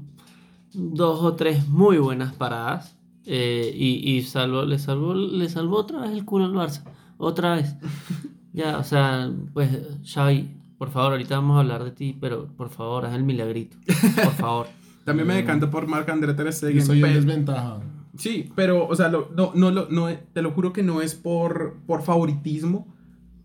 [0.74, 6.00] dos o tres muy buenas paradas eh, y, y salvó, le, salvó, le salvó otra
[6.00, 6.82] vez el culo al Barça.
[7.18, 7.76] Otra vez.
[8.52, 9.70] ya, o sea, pues
[10.04, 13.76] Xavi, por favor, ahorita vamos a hablar de ti, pero por favor, haz el milagrito.
[14.22, 14.66] Por favor.
[15.04, 16.78] También me decanto por Marc-André Ter Yo Stegen.
[16.78, 17.80] estoy en desventaja.
[18.16, 21.14] Sí, pero, o sea, lo- no, no, lo- no, te lo juro que no es
[21.14, 22.86] por, por favoritismo,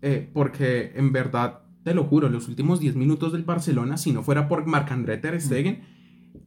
[0.02, 4.22] eh, porque en verdad, te lo juro, los últimos 10 minutos del Barcelona, si no
[4.22, 5.82] fuera por Marc-André Ter Stegen,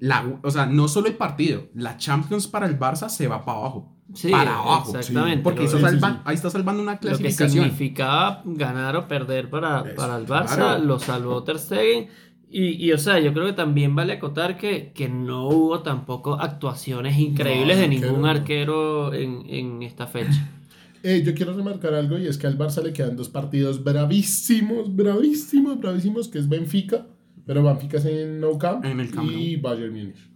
[0.01, 3.59] la, o sea, no solo el partido, la Champions para el Barça se va para
[3.59, 3.95] abajo.
[4.13, 4.97] Sí, para abajo.
[4.97, 5.41] exactamente.
[5.41, 6.19] Porque Lo- sí, sí, salva- sí.
[6.25, 7.63] ahí está salvando una Lo que clasificación.
[7.63, 10.83] significaba ganar o perder para, Eso, para el Barça, claro.
[10.83, 12.09] lo salvó Ter Stegen.
[12.53, 16.33] Y, y, o sea, yo creo que también vale acotar que, que no hubo tampoco
[16.33, 18.27] actuaciones increíbles No, de arquero, ningún no.
[18.27, 20.49] arquero en, en esta fecha.
[21.03, 24.95] Eh, yo quiero remarcar algo y es que al Barça le quedan dos partidos bravísimos,
[24.95, 27.07] bravísimos, bravísimos, que es Benfica,
[27.45, 30.29] pero Benfica es en Nou Camp, En el Camp y Bayern Múnich.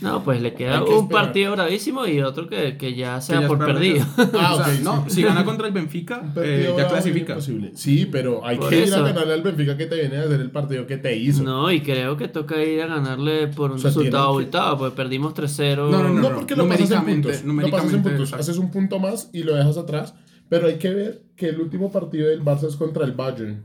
[0.00, 1.24] No, pues le queda que un esperar.
[1.24, 4.06] partido bravísimo y otro que, que ya sea ya es por perdido.
[4.38, 5.16] Ah, O sea, ok, no, sí.
[5.16, 7.36] si gana contra el Benfica, eh, ya clasifica.
[7.74, 8.96] Sí, pero hay Por que ir eso.
[8.98, 11.42] a ganarle al Benfica que te viene a hacer el partido que te hizo.
[11.42, 14.02] No, y creo que toca ir a ganarle por un O sea, resultado
[14.36, 15.90] tienen que- abultado, porque perdimos 3-0.
[15.90, 17.44] No, no, No, porque lo pasas en puntos.
[17.44, 18.20] Lo pasas en puntos.
[18.20, 18.36] exacto.
[18.42, 20.14] Haces un punto más y lo dejas atrás.
[20.48, 23.64] Pero hay que ver que el último partido del Barça es contra el Bayern.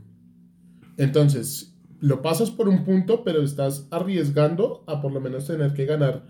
[0.96, 1.73] Entonces,
[2.04, 6.22] lo pasas por un punto, pero estás arriesgando a por lo menos tener que ganar.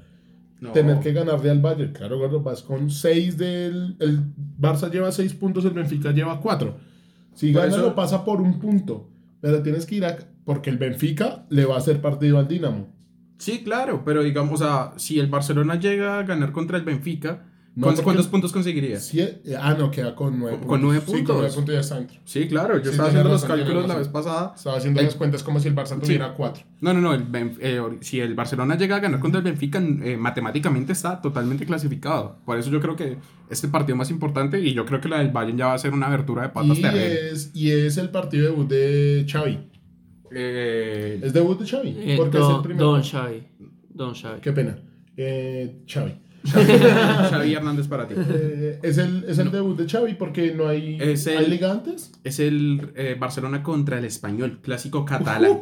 [0.61, 0.73] No.
[0.73, 1.93] Tener que ganarle al Bayern.
[1.93, 3.97] Claro, gordo, vas con 6 del.
[3.99, 4.21] El
[4.59, 6.77] Barça lleva 6 puntos, el Benfica lleva 4.
[7.35, 9.11] Si Por gana, eso- lo pasa por un punto.
[9.41, 10.17] Pero tienes que ir a.
[10.45, 12.87] Porque el Benfica le va a hacer partido al Dinamo.
[13.39, 17.47] Sí, claro, pero digamos, o sea, si el Barcelona llega a ganar contra el Benfica,
[17.77, 18.99] No, ¿cuántos, puntos conseguiría?
[19.15, 20.69] Eh, ah, no, queda con 9 Con- puntos.
[20.69, 21.37] con nueve Sí, con puntos.
[21.39, 22.17] 9 puntos ya está dentro.
[22.25, 24.53] Sí, claro, yo Sí, estaba haciendo los razón, cálculos la vez pasada.
[24.57, 26.63] Estaba haciendo El- las cuentas como si el Barça tuviera 4.
[26.81, 29.79] No, no, no, el Benf- eh, si el Barcelona llega a ganar contra el Benfica,
[29.81, 32.39] eh, matemáticamente está totalmente clasificado.
[32.47, 33.17] Por eso yo creo que
[33.51, 35.93] este partido más importante y yo creo que la del Bayern ya va a ser
[35.95, 37.31] una abertura de patas Y terrible.
[37.33, 39.59] es, y es el partido debut de Xavi.
[40.31, 41.89] Eh, Es debut de Xavi.
[41.99, 42.87] Eh, porque es el don, primero.
[42.93, 43.43] Don Xavi.
[43.91, 44.41] Don Xavi.
[44.41, 44.79] Qué pena.
[45.17, 45.83] Eh,
[46.45, 46.67] Xavi.
[47.31, 48.15] Xavi Hernández para ti.
[48.17, 51.71] Eh, es el, es el debut de Xavi porque no hay, Es el- ¿hay liga
[51.73, 52.13] antes.
[52.25, 55.61] Es el eh, Barcelona contra el Español, clásico catalán.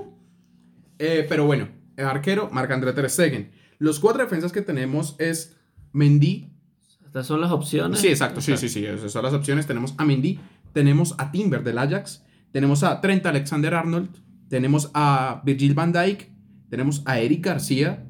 [0.98, 3.50] Eh, pero bueno, el arquero, Marc-André Ter Stegen.
[3.78, 5.56] Los cuatro defensas que tenemos es
[5.92, 6.52] Mendy.
[7.04, 7.98] Estas son las opciones.
[8.00, 9.66] Sí, exacto, sí, sí, sí, esas son las opciones.
[9.66, 10.38] Tenemos a Mendy,
[10.72, 14.08] tenemos a Timber del Ajax, tenemos a Trent Alexander-Arnold,
[14.48, 16.30] tenemos a Virgil van Dijk,
[16.70, 18.06] tenemos a Eric García,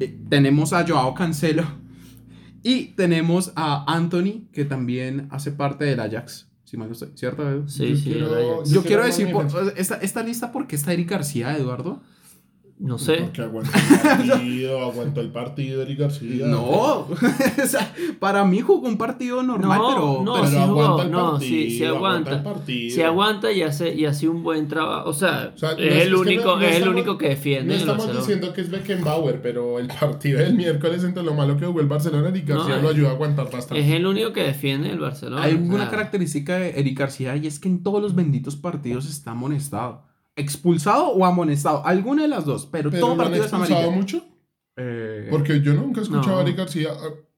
[0.00, 1.64] eh, tenemos a Joao Cancelo
[2.62, 6.48] y tenemos a Anthony, que también hace parte del Ajax.
[6.64, 7.48] Si mal no estoy, ¿cierto?
[7.48, 7.68] Edu?
[7.68, 8.28] Sí, Yo sí, quiero-.
[8.28, 12.02] Yo, Yo quiero quiero decir, por- esta, esta lista, ¿por qué está Eric García, Eduardo?
[12.78, 13.16] No sé.
[13.22, 13.70] Porque aguantó
[14.22, 16.46] el partido, aguantó el partido Eric García.
[16.46, 16.60] No,
[17.08, 17.08] o
[17.66, 21.10] sea, para mí jugó un partido normal, No, pero, no, pero- sí aguanta jugó, el
[21.10, 22.30] no, partido, sí, sí aguanta.
[22.32, 22.94] el partido.
[22.94, 25.08] Si aguanta y hace, y hace un buen trabajo.
[25.08, 26.74] O sea, O sea, no es, es- el es que único, no- no es el
[26.76, 27.64] estamos- único que defiende.
[27.68, 28.20] No el estamos Barcelona.
[28.26, 31.86] diciendo que es Beckenbauer, pero el partido del miércoles entre lo malo que jugó el
[31.86, 33.82] Barcelona, Eric García No, lo ayuda a aguantar bastante.
[33.82, 35.42] Es el único que defiende el Barcelona.
[35.44, 38.54] hay o una sea, característica de Eric García y es que en todos los benditos
[38.54, 40.04] partidos está amonestado.
[40.36, 43.96] Expulsado o amonestado, alguna de las dos, pero, Pero todo partido es expulsado amarillo.
[43.96, 44.24] mucho.
[44.76, 46.38] Eh, Porque yo nunca he escuchado No.
[46.38, 46.90] a Eric García.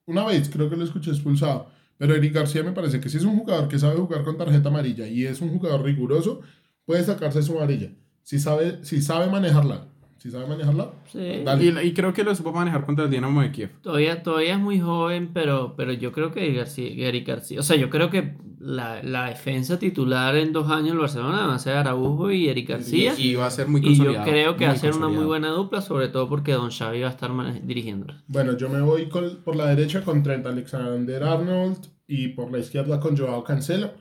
[0.07, 1.68] Una vez creo que lo escuché expulsado.
[1.96, 4.68] Pero Eric García me parece que si es un jugador que sabe jugar con tarjeta
[4.68, 6.40] amarilla y es un jugador riguroso,
[6.84, 7.90] puede sacarse su amarilla.
[8.22, 9.86] Si sabe, si sabe manejarla.
[10.18, 11.42] Si sabe manejarla, sí.
[11.44, 11.64] dale.
[11.64, 13.70] y, y creo que lo supo manejar contra el Dinamo de Kiev.
[13.82, 17.60] Todavía, todavía es muy joven, pero, pero yo creo que García, Eric García.
[17.60, 21.54] O sea, yo creo que la, la defensa titular en dos años del Barcelona va
[21.54, 23.14] a ser Araujo y Eric García.
[23.16, 24.24] Y va a ser muy Y yo consolidado.
[24.24, 25.28] creo que va a ser una muy consolidado.
[25.28, 27.30] buena dupla, sobre todo porque Don Xavi va a estar
[27.64, 28.24] dirigiéndola.
[28.26, 32.58] Bueno, yo me voy con- por la derecha con Trent Alexander Arnold y por la
[32.58, 33.92] izquierda con Joao Cancelo.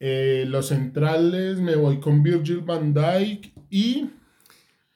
[0.00, 4.06] Eh, los centrales me voy con Virgil van Dijk y.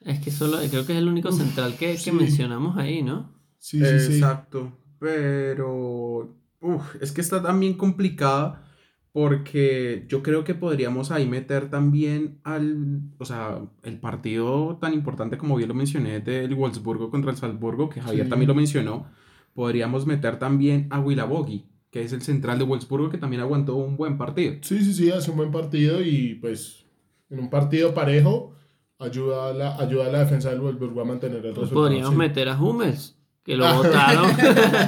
[0.03, 2.12] Es que solo, creo que es el único central que, que sí.
[2.12, 3.32] mencionamos ahí, ¿no?
[3.59, 4.12] Sí, sí, sí.
[4.14, 4.72] Exacto.
[4.98, 6.36] Pero.
[6.61, 8.66] uf, es que está también complicada.
[9.12, 13.01] Porque yo creo que podríamos ahí meter también al.
[13.18, 17.88] O sea, el partido tan importante como bien lo mencioné del Wolfsburgo contra el Salzburgo,
[17.90, 18.30] que Javier Sí.
[18.30, 19.07] también lo mencionó.
[19.53, 23.96] Podríamos meter también a Wilabogi, que es el central de Wolfsburgo, que también aguantó un
[23.96, 24.55] buen partido.
[24.62, 26.86] Sí, sí, sí, hace un buen partido y pues
[27.30, 28.55] en un partido parejo
[29.01, 31.74] ayuda a la, ayuda a la defensa del Wolfsburgo a mantener el resultado.
[31.74, 32.16] Podríamos sí.
[32.16, 34.30] meter a Hummels, que lo votaron.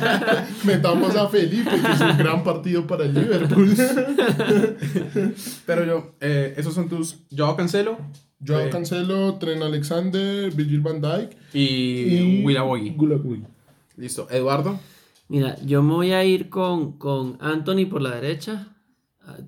[0.64, 3.74] Metamos a Felipe, que es un gran partido para el Liverpool.
[5.66, 7.24] Pero yo, eh, esos son tus.
[7.36, 7.98] Joao Cancelo
[8.44, 8.70] Joao Eh.
[8.70, 12.90] Cancelo, Tren Alexander, Virgil van Dijk y, Wilabogi.
[12.90, 13.44] Gulaboy.
[13.96, 14.26] Listo.
[14.30, 14.78] Eduardo.
[15.28, 18.68] Mira, yo me voy a ir con, con Anthony por la derecha.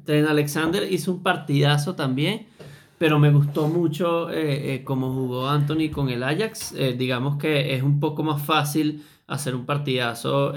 [0.05, 2.47] Tren Alexander hizo un partidazo también,
[2.99, 6.73] pero me gustó mucho eh, eh, cómo jugó Anthony con el Ajax.
[6.77, 10.53] Eh, digamos que es un poco más fácil hacer un partidazo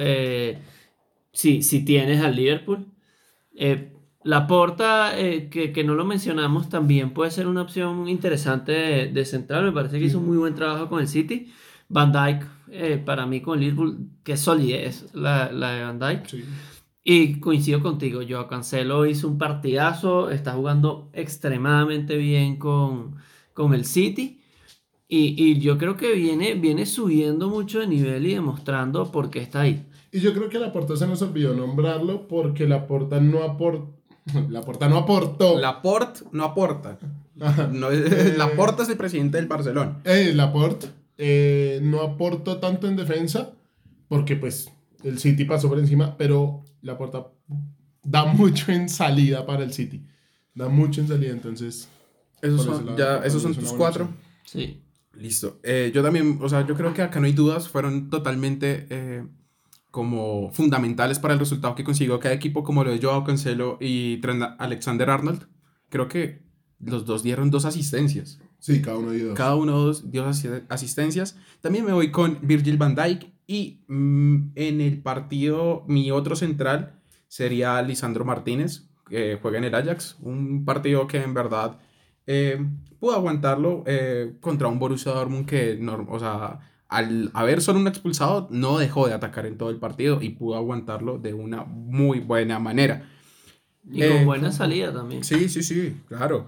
[1.31, 2.85] si, si tienes al Liverpool.
[4.23, 9.25] La porta, que, que no lo mencionamos, también puede ser una opción interesante de, de
[9.25, 9.63] central.
[9.65, 11.51] Me parece que hizo un muy buen trabajo con el City.
[11.89, 16.25] Van Dijk, eh, para mí con el Liverpool, qué solidez la, la de Van Dijk.
[16.27, 16.43] Sí.
[17.09, 23.15] Y coincido contigo, yo Cancelo hizo un partidazo, está jugando extremadamente bien con,
[23.53, 24.41] con el City.
[25.07, 29.39] Y, y yo creo que viene, viene subiendo mucho de nivel y demostrando por qué
[29.39, 29.87] está ahí.
[30.11, 33.89] Y yo creo que la Porta se nos olvidó nombrarlo porque la Porta no aporta.
[34.49, 35.57] La Porta no aportó.
[35.57, 36.99] Laporte no aporta.
[37.71, 37.89] No,
[38.37, 40.01] Laporta es el presidente del Barcelona.
[40.03, 40.87] Eh, Laporte
[41.17, 43.53] eh, no aportó tanto en defensa
[44.09, 44.69] porque pues
[45.05, 47.27] el City pasó por encima, pero Laporta
[48.03, 50.05] da mucho en salida para el City.
[50.53, 51.89] Da mucho en salida, entonces...
[52.41, 54.05] Esos son, lado, ya, esos son tus cuatro.
[54.05, 54.19] opción.
[54.45, 54.83] Sí.
[55.13, 55.59] Listo.
[55.63, 59.25] Eh, yo también, o sea, yo creo que acá no hay dudas, fueron totalmente eh,
[59.89, 64.17] como fundamentales para el resultado que consiguió cada equipo, como lo de Joao Cancelo y
[64.17, 65.47] Trent Alexander Arnold.
[65.89, 66.43] Creo que
[66.79, 68.39] los dos dieron dos asistencias.
[68.59, 69.35] Sí, cada uno dio dos.
[69.37, 71.35] Cada uno dos dio asi- asistencias.
[71.61, 76.93] También me voy con Virgil van Dijk y mm, en el partido mi otro central
[77.27, 80.17] sería Lisandro Martínez, que juega en el Ajax.
[80.21, 81.77] Un partido que en verdad
[82.25, 82.59] eh,
[82.99, 87.87] pudo aguantarlo eh, contra un Borussia Dortmund que, no- o sea, al haber solo un
[87.87, 92.19] expulsado, no dejó de atacar en todo el partido y pudo aguantarlo de una muy
[92.19, 93.09] buena manera.
[93.89, 95.23] Y Eh, con buena salida también.
[95.23, 96.47] Sí, sí, sí, claro.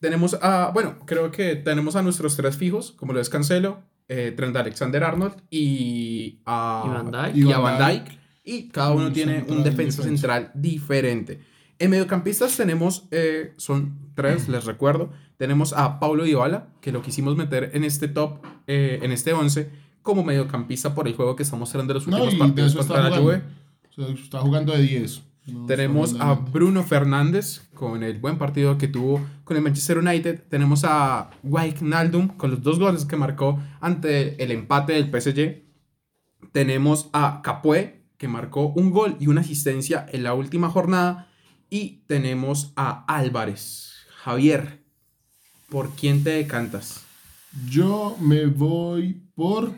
[0.00, 4.32] Tenemos a, bueno, creo que tenemos a nuestros tres fijos, como lo es Cancelo, eh,
[4.36, 7.36] Trent Alexander-Arnold y a, Y Van Dijk.
[7.36, 8.04] y a Y Van Van Dijk.
[8.04, 8.18] Dijk.
[8.44, 10.02] Y cada uno Un tiene un defensa defensa.
[10.02, 11.40] central diferente.
[11.78, 15.10] En mediocampistas tenemos, eh, son tres, les recuerdo.
[15.36, 19.70] Tenemos a Paulo Dybala, que lo quisimos meter en este top, eh, en este 11,
[20.02, 23.16] como mediocampista por el juego que está mostrando en los últimos partidos contra la.
[23.18, 23.42] Juve.
[23.90, 25.22] O sea, está jugando de 10.
[25.46, 30.42] No Tenemos a Bruno Fernández con el buen partido que tuvo con el Manchester United.
[30.48, 35.62] Tenemos a Wijnaldum con los dos goles que marcó ante el empate del PSG.
[36.52, 41.28] Tenemos a Capué que marcó un gol y una asistencia en la última jornada.
[41.68, 43.92] Y tenemos a Álvarez.
[44.22, 44.82] Javier,
[45.68, 47.04] ¿por quién te decantas?
[47.68, 49.72] Yo me voy por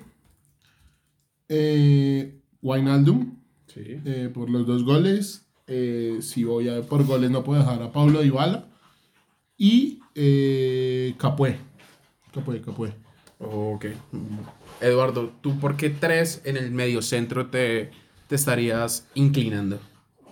[1.49, 3.37] eh, Wijnaldum,
[3.67, 4.01] Sí.
[4.05, 5.46] eh, por los dos goles.
[5.67, 8.67] Eh, si voy a por goles no puedo dejar a Pablo Dybala.
[9.59, 11.59] Y eh, Capué.
[12.33, 12.93] Capué, Capué.
[13.39, 13.87] Ok.
[14.81, 17.91] Eduardo, ¿tú por qué tres en el medio centro te,
[18.29, 19.79] te estarías inclinando?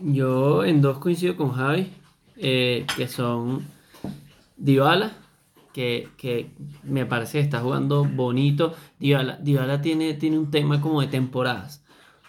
[0.00, 1.92] Yo en dos coincido con Javi,
[2.36, 3.64] eh, que son
[4.56, 5.12] Dybala,
[5.72, 6.50] que, que
[6.82, 8.74] me parece que está jugando bonito.
[8.98, 11.83] Dybala, Dybala tiene, tiene un tema como de temporadas.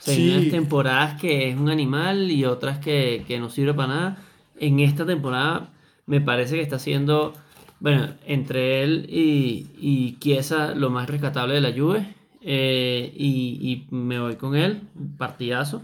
[0.08, 4.18] Hay unas temporadas que es un animal y otras que, que no sirve para nada.
[4.60, 5.70] En esta temporada
[6.06, 7.34] me parece que está siendo,
[7.80, 12.14] bueno, entre él y, y Chiesa lo más rescatable de la Juve.
[12.42, 14.82] eh, y, y me voy con él,
[15.18, 15.84] partidazo.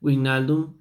[0.00, 0.72] Wijnaldum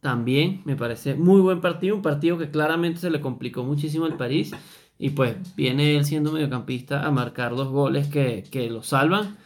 [0.00, 4.16] también me parece muy buen partido, un partido que claramente se le complicó muchísimo al
[4.16, 4.52] París
[5.00, 9.36] y pues viene él siendo mediocampista a marcar dos goles que, que lo salvan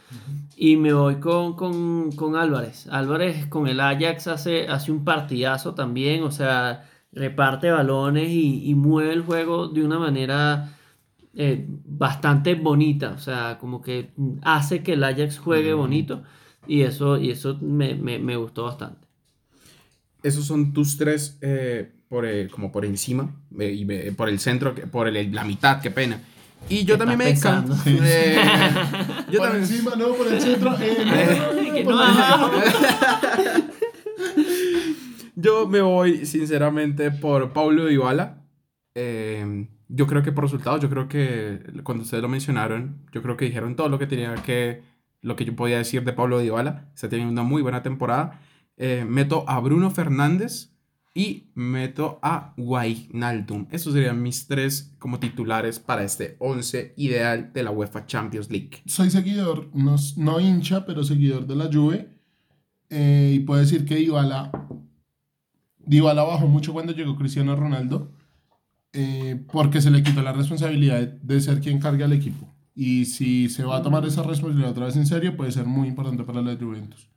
[0.56, 2.86] y me voy con, con, con Álvarez.
[2.90, 8.74] Álvarez con el Ajax hace, hace un partidazo también, o sea, reparte balones y, y
[8.74, 10.74] mueve el juego de una manera
[11.34, 14.10] eh, bastante bonita, o sea, como que
[14.42, 16.22] hace que el Ajax juegue bonito
[16.66, 19.06] y eso, y eso me, me, me gustó bastante.
[20.22, 25.08] Esos son tus tres eh, por, eh, como por encima y por el centro, por
[25.08, 26.20] el- la mitad, qué pena.
[26.68, 27.34] Y yo ¿Qué también me eh,
[29.30, 30.76] yo por también, encima, no, por el centro.
[30.80, 32.50] eh, no, no,
[35.36, 38.42] yo me voy sinceramente por Paulo Dybala.
[38.94, 43.36] Eh, yo creo que por resultados, yo creo que cuando ustedes lo mencionaron, yo creo
[43.36, 44.82] que dijeron todo lo que tenía que,
[45.22, 46.90] lo que yo podía decir de Paulo Dybala.
[46.94, 48.40] Está teniendo una muy buena temporada.
[48.76, 50.70] Eh, meto a Bruno Fernández
[51.14, 53.66] y meto a Wijnaldum.
[53.70, 58.82] Esos serían mis tres como titulares para este 11 ideal de la UEFA Champions League.
[58.86, 62.08] Soy seguidor, no, no hincha, pero seguidor de la Juve.
[62.90, 64.50] eh, y puedo decir que Dybala,
[65.78, 68.12] Dybala bajó mucho cuando llegó Cristiano Ronaldo.
[68.92, 72.54] eh, porque se le quitó la responsabilidad de ser quien carga el equipo.
[72.74, 75.88] Y si se va a tomar esa responsabilidad otra vez en serio, puede ser muy
[75.88, 77.08] importante para la Juventus.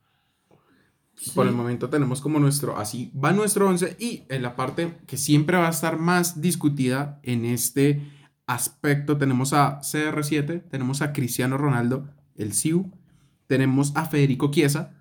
[1.36, 5.16] Por el momento tenemos como nuestro, así va nuestro 11 y en la parte que
[5.16, 8.01] siempre va a estar más discutida en este
[8.45, 12.91] aspecto tenemos a CR7, tenemos a Cristiano Ronaldo, el CIU,
[13.47, 14.93] tenemos a Federico Chiesa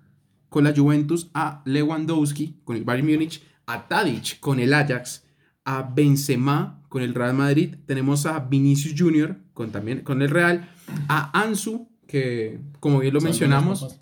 [0.49, 5.25] con la Juventus, a Lewandowski con el Bayern Múnich, a Tadic con el Ajax,
[5.65, 10.69] a Benzema con el Real Madrid, tenemos a Vinicius Junior con también con el Real,
[11.09, 13.99] a Ansu que como bien lo mencionamos.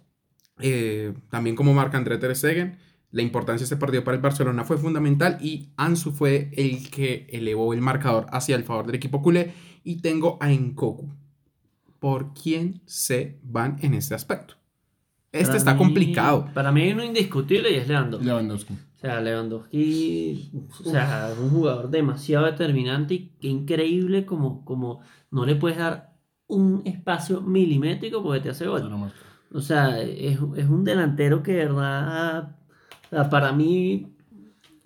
[0.62, 2.78] Eh, también como marca André Ter Stegen,
[3.12, 7.28] la importancia de este partido para el Barcelona fue fundamental y Ansu fue el que
[7.30, 9.54] elevó el marcador hacia el favor del equipo culé
[9.84, 11.12] y tengo a Enkoku.
[12.00, 14.56] ¿Por quién se van en este aspecto?
[15.32, 16.50] Este Para está mí- complicado.
[16.54, 18.26] Para mí hay uno indiscutible y es Lewandowski.
[18.28, 18.74] Lewandowski.
[18.74, 20.52] O sea, Lewandowski,
[20.86, 25.02] o sea, es un jugador demasiado determinante y qué increíble como, como
[25.32, 26.14] no le puedes dar
[26.48, 28.82] un espacio milimétrico porque te hace gol.
[28.84, 29.14] Pero más.
[29.54, 32.56] O sea, es, es un delantero que de verdad,
[33.30, 34.12] para mí,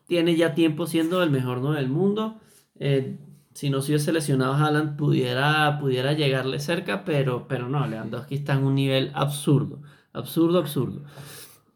[0.07, 2.39] tiene ya tiempo siendo el mejor 9 del mundo.
[2.79, 3.17] Eh,
[3.53, 8.53] si no se hubiese lesionado Haaland, pudiera, pudiera llegarle cerca, pero, pero no, Lewandowski está
[8.53, 9.81] en un nivel absurdo,
[10.13, 11.03] absurdo, absurdo.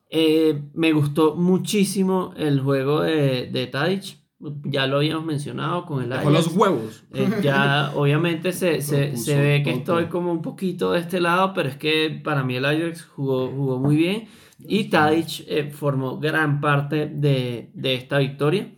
[0.10, 4.18] Eh, me gustó muchísimo el juego de, de Tadic,
[4.64, 6.32] ya lo habíamos mencionado con el Ajax.
[6.32, 7.04] los huevos.
[7.14, 11.54] Eh, ya obviamente se, se, se ve que estoy como un poquito de este lado,
[11.54, 14.28] pero es que para mí el Ajax jugó, jugó muy bien
[14.60, 18.74] y Tadic eh, formó gran parte de, de esta victoria.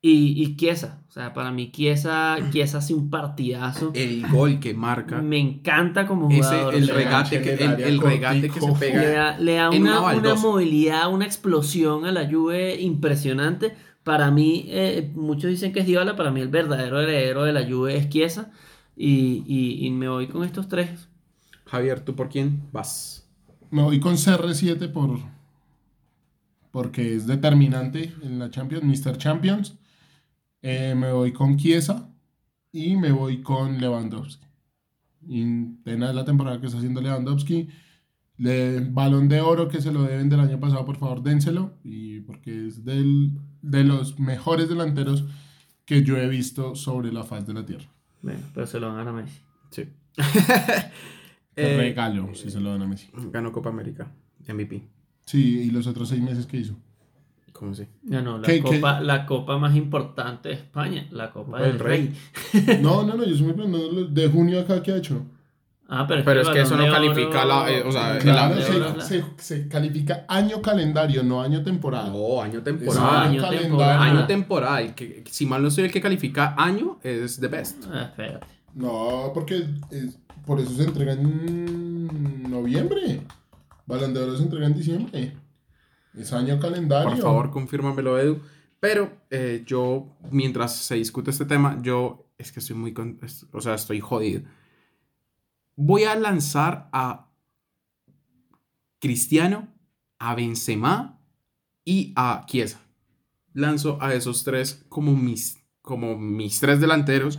[0.00, 3.90] Y, y Chiesa, o sea, para mí Chiesa, Chiesa hace un partidazo.
[3.94, 5.20] El gol que marca.
[5.20, 6.74] Me encanta como Ese, jugador.
[6.76, 9.02] el regate que, el, el regate que se le pega.
[9.02, 13.74] da, le da en una, una una movilidad, una explosión a la Juve impresionante.
[14.08, 17.64] Para mí, eh, muchos dicen que es Dybala, para mí el verdadero heredero de la
[17.68, 18.50] Juve es Chiesa.
[18.96, 21.08] Y, y- y me voy con estos tres.
[21.66, 23.26] Javier, ¿tú por quién vas?
[23.70, 25.18] Me voy con CR7 por,
[26.70, 29.16] porque es determinante en la Champions, Mr.
[29.18, 29.76] Champions.
[30.62, 32.08] Eh, me voy con Chiesa
[32.72, 34.46] y me voy con Lewandowski.
[35.28, 35.44] Y
[35.84, 37.68] pena la temporada que está haciendo Lewandowski.
[38.38, 41.74] Le, balón de oro que se lo deben del año pasado, por favor, dénselo.
[41.84, 43.32] Y porque es del,
[43.62, 45.24] de los mejores delanteros
[45.84, 47.86] que yo he visto sobre la faz de la tierra.
[48.22, 49.40] Bueno, pero se lo van a Messi.
[49.70, 49.84] Sí.
[51.60, 53.08] Eh, regalo si se lo dan a Messi.
[53.32, 54.08] ganó Copa América.
[54.46, 54.86] MVP.
[55.26, 56.76] Sí, y los otros seis meses que hizo.
[57.52, 57.88] ¿Cómo se?
[58.04, 58.76] Ganó la, ¿Qué- qué?
[58.76, 62.14] copa, la copa más importante de España, la Copa Copa del del Rey.
[62.80, 65.26] No, no, no, yo estoy preguntando de junio acá qué ha hecho.
[65.90, 68.16] Ah, pero es Pero que, es que eso no califica Oro- la- eh, o sea,
[68.16, 72.10] el Claro, de se, la- se- se califica año calendario, no año temporada.
[72.10, 73.16] No, año Es temporal.
[73.28, 73.60] año calendario.
[73.60, 73.98] temporal.
[74.02, 74.84] Año temporal.
[74.84, 77.84] El que, si mal no soy el que califica año, es the best.
[77.90, 78.46] Ah, espérate.
[78.74, 83.22] No, porque es- por eso se entrega en noviembre.
[83.86, 85.32] Balón de Oro se entrega en diciembre.
[86.18, 87.10] Es año calendario.
[87.10, 88.40] Por favor, confírmamelo, Edu.
[88.80, 93.46] Pero eh, yo, mientras se discute este tema, yo es que estoy muy, con- es-
[93.52, 94.42] o sea, estoy jodido.
[95.80, 97.28] Voy a lanzar a
[99.00, 99.68] Cristiano,
[100.18, 101.20] a Benzema
[101.84, 102.80] y a Chiesa.
[103.52, 107.38] Lanzo a esos tres como mis, como mis tres delanteros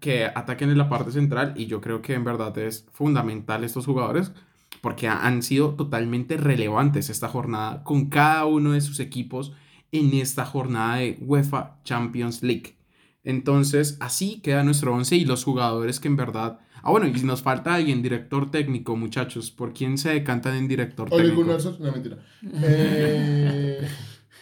[0.00, 3.84] que ataquen en la parte central y yo creo que en verdad es fundamental estos
[3.84, 4.32] jugadores
[4.80, 9.52] porque ha- han sido totalmente relevantes esta jornada con cada uno de sus equipos
[9.92, 12.76] en esta jornada de UEFA Champions League.
[13.22, 16.60] Entonces, así queda nuestro 11 y los jugadores que en verdad...
[16.86, 20.68] Ah, bueno, y si nos falta alguien, director técnico, muchachos, ¿por quién se decantan en
[20.68, 21.42] director Ole técnico?
[21.42, 22.18] Gunnar Solskjaer- no mentira.
[22.62, 23.80] Eh,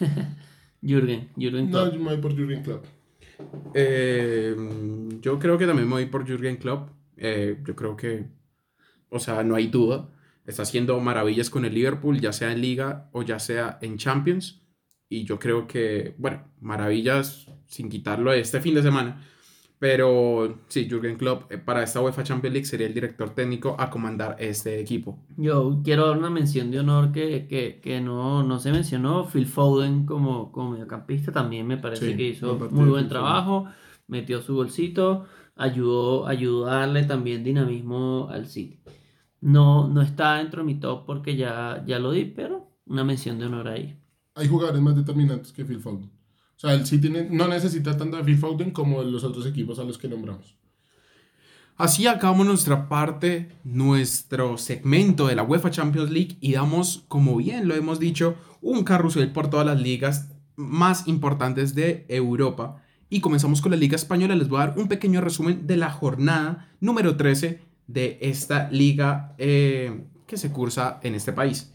[0.82, 1.94] Jürgen, Jürgen no, Klopp.
[1.94, 2.84] yo me voy por Jurgen Klopp.
[3.74, 4.56] Eh,
[5.20, 6.90] yo creo que también me voy por Jürgen Klopp.
[7.16, 8.26] Eh, yo creo que,
[9.08, 10.08] o sea, no hay duda.
[10.44, 14.60] Está haciendo maravillas con el Liverpool, ya sea en Liga o ya sea en Champions.
[15.08, 19.24] Y yo creo que, bueno, maravillas sin quitarlo este fin de semana.
[19.82, 23.90] Pero sí, Jürgen Klopp eh, para esta UEFA Champions League sería el director técnico a
[23.90, 25.18] comandar este equipo.
[25.36, 29.26] Yo quiero dar una mención de honor que, que, que no, no se mencionó.
[29.26, 33.08] Phil Foden como, como mediocampista también me parece Sí, que hizo muy buen Foden.
[33.08, 33.66] trabajo.
[34.06, 35.26] Metió su bolsito,
[35.56, 38.78] ayudó, ayudó a darle también dinamismo al City.
[39.40, 43.38] No, no está dentro de mi top porque ya, ya lo di, pero una mención
[43.40, 43.98] de honor ahí.
[44.34, 46.10] Hay jugadores más determinantes que Phil Foden.
[46.62, 49.80] O sea, el City ne- no necesita tanto a Phil Foden como los otros equipos
[49.80, 50.54] a los que nombramos.
[51.76, 57.66] Así acabamos nuestra parte, nuestro segmento de la UEFA Champions League y damos, como bien
[57.66, 62.80] lo hemos dicho, un carrusel por todas las ligas más importantes de Europa.
[63.10, 64.36] Y comenzamos con la Liga Española.
[64.36, 69.34] Les voy a dar un pequeño resumen de la jornada número 13 de esta liga
[69.38, 71.72] eh, que se cursa en este país.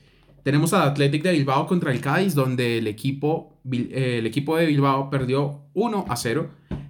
[0.48, 4.66] Tenemos a Athletic de Bilbao contra el Cádiz, donde el equipo, eh, el equipo de
[4.66, 6.50] Bilbao perdió 1 a 0.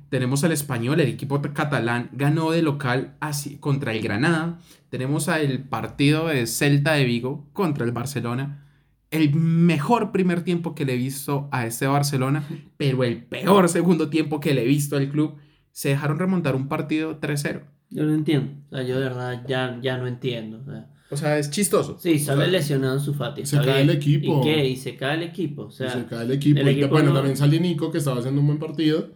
[0.09, 4.59] Tenemos al español, el equipo catalán ganó de local así, contra el Granada.
[4.89, 8.63] Tenemos al partido de Celta de Vigo contra el Barcelona.
[9.09, 12.47] El mejor primer tiempo que le he visto a este Barcelona,
[12.77, 15.33] pero el peor segundo tiempo que le he visto al club.
[15.71, 17.63] Se dejaron remontar un partido 3-0.
[17.89, 18.51] Yo no entiendo.
[18.69, 20.59] O sea, yo de verdad ya, ya no entiendo.
[20.61, 20.91] o sea.
[21.09, 21.97] O sea, es chistoso.
[21.99, 23.45] Sí, sale O sea, lesionado en su Fati.
[23.45, 24.41] se cae el equipo.
[24.41, 24.67] ¿Y qué?
[24.67, 25.63] Y se cae el equipo.
[25.63, 26.59] O sea, se cae el equipo.
[26.59, 29.09] el Y equipo bueno, no- también sale Nico, que estaba haciendo un buen partido.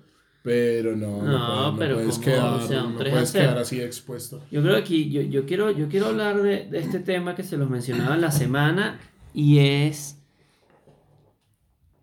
[0.43, 2.25] Pero no, no, No, pero puedes ¿cómo?
[2.25, 3.43] quedar, O sea, no 3 a puedes 0.
[3.45, 4.41] quedar así expuesto.
[4.49, 7.43] Yo creo que aquí, yo, yo, quiero, yo quiero hablar de, de este tema que
[7.43, 8.99] se los mencionaba en la semana
[9.35, 10.17] y es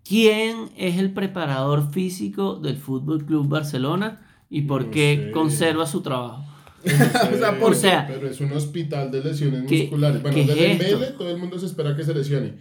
[0.05, 5.31] quién es el preparador físico del Fútbol Club Barcelona y por No qué sé.
[5.33, 6.45] conserva su trabajo.
[7.33, 10.23] O sea, por- O sea, pero es un hospital de lesiones ¿qué- musculares.
[10.23, 11.19] Bueno, qué de es Dembélé esto?
[11.19, 12.55] todo el mundo se espera que se lesione.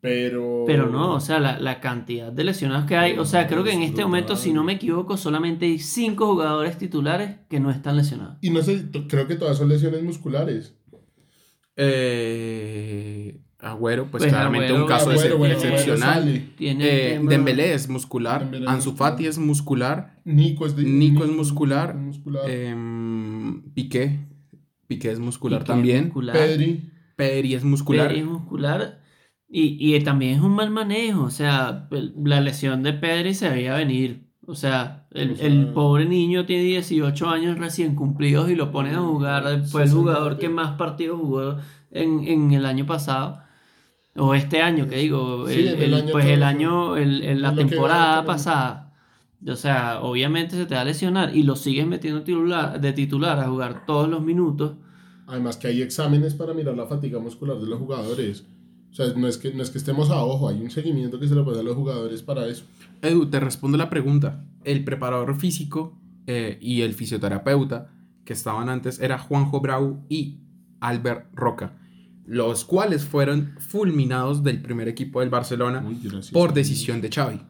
[0.00, 0.64] Pero.
[0.66, 3.72] Pero no, o sea, la, la cantidad de lesionados que hay, o sea, creo que
[3.72, 7.96] en este momento, si no me equivoco, solamente hay cinco jugadores titulares que no están
[7.98, 8.38] lesionados.
[8.40, 10.74] Y no sé, creo que todas son lesiones musculares.
[11.76, 16.42] Eh, Agüero, pues, Pues claramente Agüero- un caso Agüero, ex- bueno, excepcional.
[16.56, 16.84] Tiene
[17.14, 19.12] Eh, Dembélé es muscular, Dembélé es Ansu muscular.
[19.12, 22.48] Fati es muscular, Nico es de- Nico es muscular, muscular.
[22.50, 24.18] em, Piqué,
[24.86, 26.36] Piqué es muscular Piqué también, muscular.
[26.36, 26.90] Pedri.
[27.16, 28.08] Pedri es muscular.
[28.08, 29.00] Pedri es muscular.
[29.52, 31.22] Y, y también es un mal manejo.
[31.24, 34.28] O sea, la lesión de Pedri se veía venir.
[34.46, 38.72] O sea, el, O sea, el pobre niño tiene 18 años recién cumplidos y lo
[38.72, 39.42] ponen a jugar.
[39.66, 41.56] Fue el 60 jugador que más partidos jugó
[41.90, 43.40] en, en el año pasado.
[44.16, 45.46] O este año, que digo.
[45.48, 48.92] Sí, el- el el- año pues el año, el, el- la temporada pasada.
[49.46, 53.38] O sea, obviamente se te va a lesionar y lo sigues metiendo titular, de titular
[53.38, 54.74] a jugar todos los minutos.
[55.26, 58.44] Además que hay exámenes para mirar la fatiga muscular de los jugadores.
[58.90, 61.28] O sea, no es que, no es que estemos a ojo, hay un seguimiento que
[61.28, 62.64] se le puede dar a los jugadores para eso.
[63.00, 64.44] Edu, te respondo la pregunta.
[64.64, 65.96] El preparador físico
[66.26, 67.92] eh, y el fisioterapeuta
[68.24, 70.40] que estaban antes era Juanjo Brau y
[70.80, 71.78] Albert Roca,
[72.30, 76.30] los cuales fueron fulminados del primer equipo del Barcelona Uy, gracias.
[76.30, 77.40] por decisión de Xavi.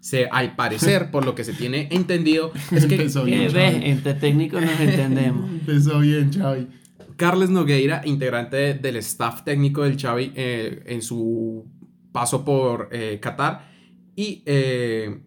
[0.00, 3.90] Se, al parecer, por lo que se tiene entendido, es que bien, ves, Xavi.
[3.90, 5.50] entre técnicos nos entendemos.
[5.60, 6.68] Empezó bien, Xavi.
[7.16, 11.66] Carles Nogueira, integrante de- del staff técnico del Xavi eh, en su
[12.10, 13.68] paso por eh, Qatar.
[14.16, 15.20] Y eh,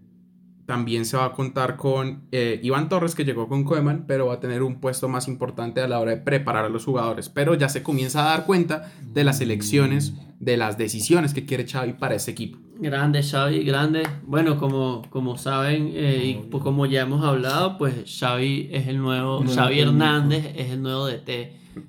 [0.66, 4.36] también se va a contar con eh, Iván Torres, que llegó con Koeman, pero va
[4.36, 7.28] a tener un puesto más importante a la hora de preparar a los jugadores.
[7.30, 11.66] Pero ya se comienza a dar cuenta de las elecciones, de las decisiones que quiere
[11.68, 12.60] Xavi para ese equipo.
[12.80, 14.04] Grande Xavi, grande.
[14.26, 18.98] Bueno, como, como saben eh, y pues como ya hemos hablado, pues Xavi es el
[18.98, 19.80] nuevo, Nuevo Xavi.
[19.80, 21.30] Hernández es el nuevo DT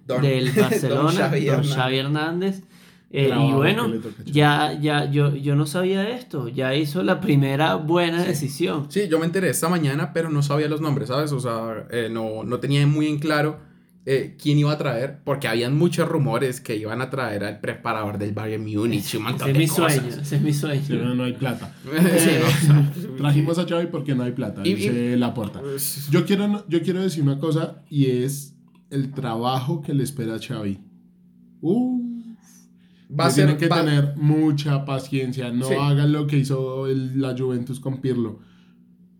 [0.07, 1.75] Don- del Barcelona, Don Xavi don Hernández.
[1.77, 2.63] Xavi Hernández.
[3.17, 3.93] Eh, y bueno,
[4.27, 8.87] ya, ya, yo, yo no sabía esto, ya hizo la primera buena decisión.
[8.89, 11.31] Sí, yo me enteré esta mañana, pero no sabía los nombres, ¿sabes?
[11.31, 13.61] O sea, eh, no, no tenía muy en claro
[14.05, 18.19] eh, quién iba a traer, porque habían muchos rumores que iban a traer al preparador
[18.19, 19.95] del Bayern Múnich, un montón Ese es de mi cosas.
[19.95, 20.81] sueño, ese es mi sueño.
[20.83, 21.73] Sí, pero no hay plata.
[22.19, 22.31] Sí,
[22.69, 23.17] no.
[23.17, 25.63] Trajimos a Xavi porque no hay plata, Y- y- dice Laporta.
[26.11, 28.57] Yo quiero, yo quiero decir una cosa y es
[28.91, 30.81] el trabajo que le espera a Xavi.
[31.61, 32.04] Uh,
[33.11, 35.51] Va a tiene ser que va- tener mucha paciencia.
[35.53, 35.75] No Sí.
[35.75, 38.41] hagan lo que hizo el- la Juventus con Pirlo.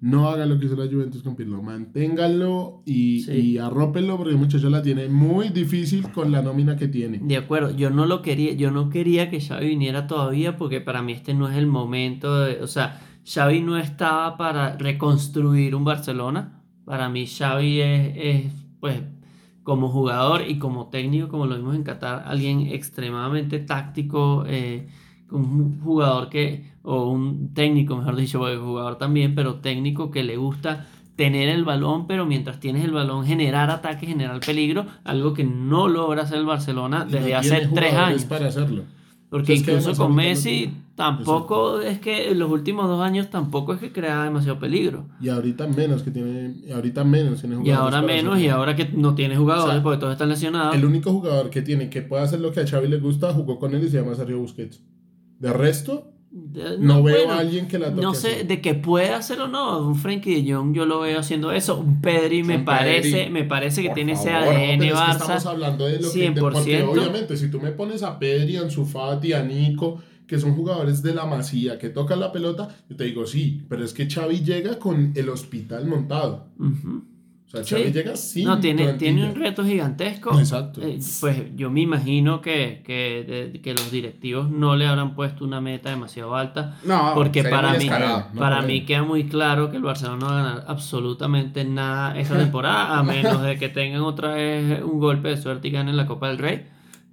[0.01, 1.63] No hagan lo que hizo la Juventus con Pirlo.
[1.63, 3.33] Manténganlo y, Sí.
[3.33, 7.21] y arrópenlo porque el muchacho la tiene muy difícil con la nómina que tiene.
[7.23, 11.01] De acuerdo, yo no lo quería, yo no quería que Xavi viniera todavía porque para
[11.03, 15.85] mí este no es el momento de, o sea, Xavi no estaba para reconstruir un
[15.85, 16.61] Barcelona.
[16.85, 19.01] Para mí Xavi es, es, pues
[19.65, 24.87] como jugador y como técnico, como lo vimos en Qatar, alguien extremadamente táctico, eh,
[25.31, 30.87] un jugador que, o un técnico, mejor dicho, jugador también, pero técnico que le gusta
[31.17, 35.89] tener el balón, pero mientras tienes el balón generar ataque, generar peligro, algo que no
[35.89, 38.25] logra hacer el Barcelona desde no hace tres años.
[38.25, 38.83] para hacerlo.
[39.35, 43.81] Porque incluso con no Messi tampoco es que en los últimos dos años tampoco es
[43.81, 45.07] que crea demasiado peligro.
[45.21, 48.47] Y ahorita menos que tiene, y ahorita menos tiene Y jugadores ahora para menos, y
[48.47, 50.77] ahora que no tiene jugadores O sea, porque todos están lesionados.
[50.77, 53.59] El único jugador que tiene que puede hacer lo que a Xavi le gusta jugó
[53.59, 54.81] con él y se llama Sergio Busquets.
[55.41, 56.14] De resto,
[56.81, 58.03] no, veo bueno, a alguien que la toque.
[58.03, 58.47] No sé así.
[58.47, 59.87] de que puede hacer o no.
[59.87, 61.79] Un Frankie de Jong yo lo veo haciendo eso.
[61.79, 63.31] Un Pedri me parece, Pedri.
[63.31, 66.31] me parece que Por tiene ese ADN Pero es que estamos hablando de lo que...
[66.31, 66.89] de- porque 100%.
[66.89, 71.03] obviamente, si tú me pones a Pedri, a Ansu Fati, a Nico, que son jugadores
[71.03, 74.41] de la masía, que tocan la pelota, yo te digo sí, pero es que Xavi
[74.41, 76.49] llega con el hospital montado.
[76.59, 77.05] Ujú.
[77.61, 77.75] O sea, Sí.
[77.85, 79.13] Xavi llega sin No, tiene, plantilla.
[79.13, 80.39] tiene un reto gigantesco.
[80.39, 80.83] Exacto.
[80.83, 85.61] Eh, pues yo me imagino que, que, que los directivos no le habrán puesto una
[85.61, 86.77] meta demasiado alta.
[86.85, 90.33] No, Porque para mí, no para mí queda muy claro que el Barcelona no va
[90.41, 95.29] a ganar absolutamente nada esta temporada, a menos de que tengan otra vez un golpe
[95.29, 96.67] de suerte y ganen la Copa del Rey.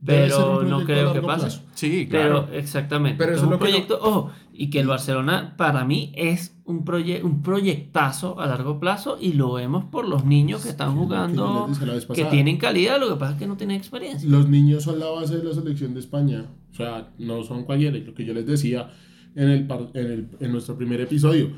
[0.03, 1.41] Pero no proyecto creo que pase.
[1.45, 1.61] plazo.
[1.75, 2.45] Sí, claro.
[2.49, 3.17] Pero exactamente.
[3.17, 6.55] Pero eso es un lo que proyecto, ojo, y que el Barcelona para mí es
[6.65, 10.89] un, proye un proyectazo a largo plazo y lo vemos por los niños que están
[10.89, 12.29] que yo jugando, que pasada.
[12.31, 14.27] tienen calidad, lo que pasa es que no tienen experiencia.
[14.29, 16.45] Los niños son la base de la selección de España.
[16.71, 17.97] O sea, no son cualquiera.
[17.99, 18.89] Lo que yo les decía
[19.35, 21.49] en, el, par- en, el- en nuestro primer episodio.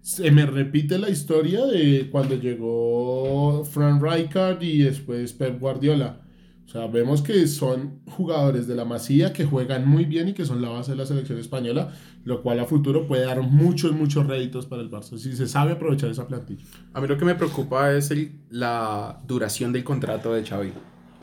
[0.00, 6.18] se me repite la historia de cuando llegó Frank Rijkaard y después Pep Guardiola.
[6.66, 10.46] O sea, vemos que son jugadores de la masía que juegan muy bien y que
[10.46, 11.92] son la base de la selección española,
[12.24, 15.72] lo cual a futuro puede dar muchos, muchos réditos para el Barça, si se sabe
[15.72, 16.64] aprovechar esa plantilla.
[16.94, 20.72] A mí lo que me preocupa es el, la duración del contrato de Xavi.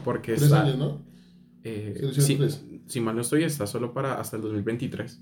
[0.04, 1.02] Porque Tres está, años, ¿no?
[1.64, 2.38] eh, si,
[2.86, 5.20] si mal no estoy, está solo para hasta el 2023.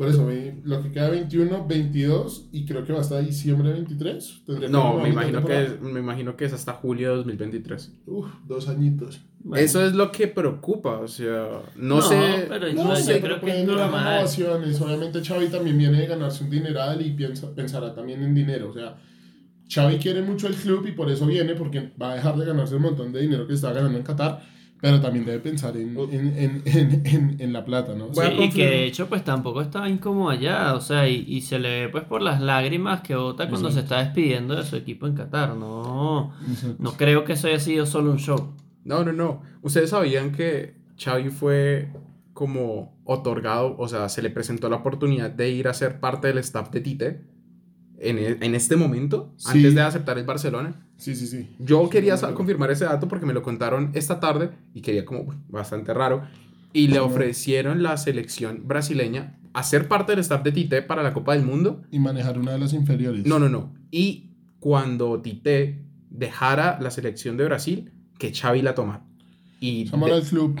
[0.00, 4.44] Por eso, me- lo que queda 21, 22 y creo que va hasta diciembre 23.
[4.46, 7.92] Tendría que No, me imagino, que es, me imagino que es hasta julio de 2023.
[8.06, 9.20] Uf, dos añitos.
[9.40, 12.46] Bueno, Eso es lo que preocupa, o sea, no, No, sé...
[12.48, 14.24] pero- No, yo sé, creo pero que es normal.
[14.80, 18.70] Obviamente Xavi también viene de ganarse un dineral y piensa, pensará también en dinero.
[18.70, 18.96] O sea,
[19.68, 22.74] Xavi quiere mucho el club y por eso viene, porque va a dejar de ganarse
[22.74, 24.40] un montón de dinero que está ganando en Qatar,
[24.80, 28.14] pero también debe pensar en, en, en, en, en- en la plata, ¿no?
[28.14, 31.58] Sí, y que de hecho pues tampoco estaba incómodo allá, o sea, y, y se
[31.58, 33.88] le ve pues por las lágrimas que bota cuando Exacto.
[33.88, 36.32] se está despidiendo de su equipo en Qatar, no,
[36.78, 38.54] no creo que eso haya sido solo un show.
[38.84, 39.42] No, no, no.
[39.62, 41.88] Ustedes sabían que Xavi fue
[42.32, 46.38] como otorgado, o sea, se le presentó la oportunidad de ir a ser parte del
[46.38, 47.20] staff de Tite
[48.00, 49.50] en, e- en este momento, Sí.
[49.58, 50.86] antes de aceptar el Barcelona.
[50.96, 51.48] Sí, sí, sí.
[51.58, 52.36] Yo quería Sí, bueno.
[52.36, 56.22] confirmar ese dato porque me lo contaron esta tarde y quería como bastante raro.
[56.72, 61.12] Y le ofrecieron la selección brasileña a ser parte del staff de Tite para la
[61.12, 61.82] Copa del Mundo.
[61.90, 63.26] Y manejar una de las inferiores.
[63.26, 63.74] No, no, no.
[63.90, 64.30] Y
[64.60, 69.04] cuando Tite dejara la selección de Brasil, que Xavi la tomara.
[69.60, 70.58] Y de- al club.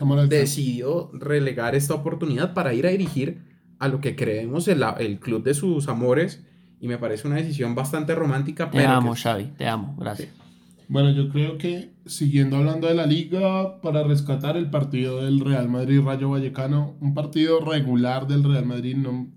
[0.00, 0.28] Al club.
[0.28, 3.42] decidió relegar esta oportunidad para ir a dirigir
[3.78, 6.44] a lo que creemos el, el club de sus amores.
[6.84, 8.70] Y me parece una decisión bastante romántica.
[8.70, 10.28] Te pero amo, que- Xavi, te amo, gracias.
[10.86, 15.70] Bueno, yo creo que siguiendo hablando de la liga, para rescatar el partido del Real
[15.70, 19.28] Madrid-Rayo Vallecano, un partido regular del Real Madrid, no,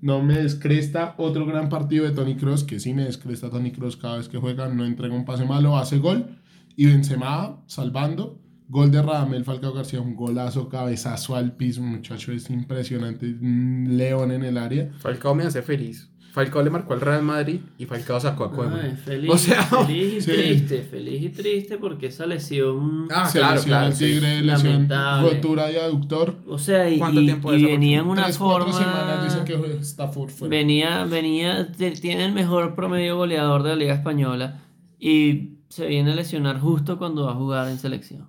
[0.00, 1.14] no me descresta.
[1.16, 4.38] Otro gran partido de Tony Cross, que sí me descresta Tony Cross cada vez que
[4.38, 6.38] juega, no entrega un pase malo, hace gol.
[6.74, 8.40] Y Benzema salvando.
[8.68, 14.32] Gol de Radamel Falcao García, un golazo, cabezazo al piso, muchacho, es impresionante, un león
[14.32, 14.90] en el área.
[14.98, 16.09] Falcao me hace feliz.
[16.32, 18.78] Falcao le marcó al Real Madrid y Falcao sacó a Cueva.
[18.82, 20.30] Ay, feliz, O sea, feliz y sí.
[20.32, 23.86] triste, feliz y triste porque esa lesión, Ah, Se claro, lesiona claro.
[23.88, 24.04] el sí.
[24.04, 25.30] Tigre, lesión, Lamentable.
[25.30, 26.36] rotura de aductor.
[26.46, 28.72] o sea, y, ¿Cuánto y- tiempo y venía en una Tres, forma...
[28.72, 30.48] semanas dicen que.
[30.48, 34.62] Venía, venía, tiene el mejor promedio goleador de la Liga Española
[34.98, 38.28] y se viene a lesionar justo cuando va a jugar en selección.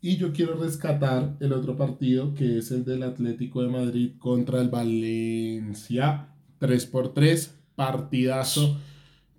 [0.00, 4.60] Y yo quiero rescatar el otro partido que es el del Atlético de Madrid contra
[4.60, 6.28] el Valencia.
[6.62, 8.78] 3 por 3 partidazo.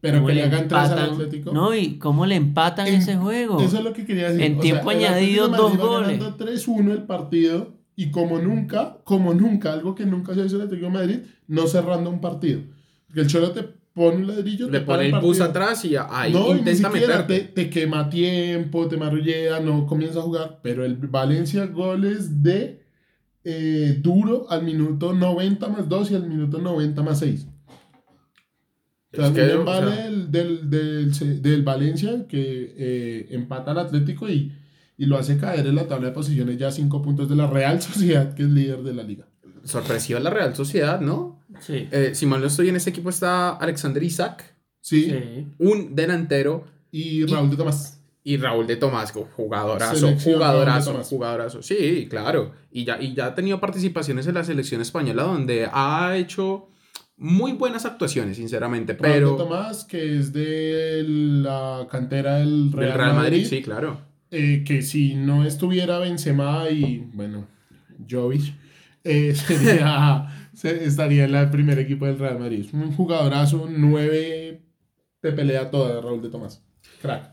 [0.01, 0.99] Pero ¿Cómo que le hagan 3 al?
[1.13, 1.53] Atlético.
[1.53, 3.61] No, y cómo le empatan En- ese juego.
[3.61, 4.41] Eso es lo que quería decir.
[4.43, 6.19] En O tiempo añadido, dos goles.
[6.19, 7.71] ganando 3-1 el partido.
[7.95, 11.19] Y como nunca, como nunca, algo que nunca se hizo en el Atlético de Madrid,
[11.47, 12.59] no cerrando un partido.
[13.07, 13.63] Porque el Cholo te
[13.93, 17.41] pone un ladrillo, Le te pone el bus atrás y ahí no, ni intenta te,
[17.41, 20.59] te quema tiempo, te marrullea, no comienza a jugar.
[20.63, 22.82] Pero el Valencia goles de
[23.43, 27.47] eh, duro al minuto 90 más 2 y al minuto 90 más 6.
[29.11, 33.79] O sea, Es que, o sea, del, del, del, del Valencia que eh, empata al
[33.79, 34.51] Atlético y,
[34.97, 37.81] y lo hace caer en la tabla de posiciones ya 5 puntos de la Real
[37.81, 39.27] Sociedad, que es líder de la liga.
[39.63, 41.39] sorpresiva la Real Sociedad, ¿no?
[41.59, 41.87] Sí.
[41.91, 45.47] Eh, si mal no estoy en ese equipo está Alexander Isaac, Sí, Sí.
[45.59, 48.02] un delantero, y Raúl de Tomás.
[48.23, 51.61] Y Raúl de Tomás, jugadorazo, Selección jugadorazo, jugadorazo.
[51.61, 52.53] Sí, claro.
[52.71, 56.69] Y ya, y ya ha tenido participaciones en la selección española donde ha hecho
[57.17, 58.93] muy buenas actuaciones, sinceramente.
[58.93, 63.61] Raúl de Pero Tomás, que es de la cantera del del Real, Madrid, Madrid sí,
[63.61, 63.99] claro.
[64.31, 67.45] eh, que si no estuviera Benzema y, bueno,
[68.09, 68.53] Jovic,
[69.03, 72.67] eh, sería, se- estaría en el primer equipo del Real Madrid.
[72.73, 74.61] Un jugadorazo, 9,
[75.19, 76.63] te pelea toda Raúl de Tomás.
[77.01, 77.32] Crack.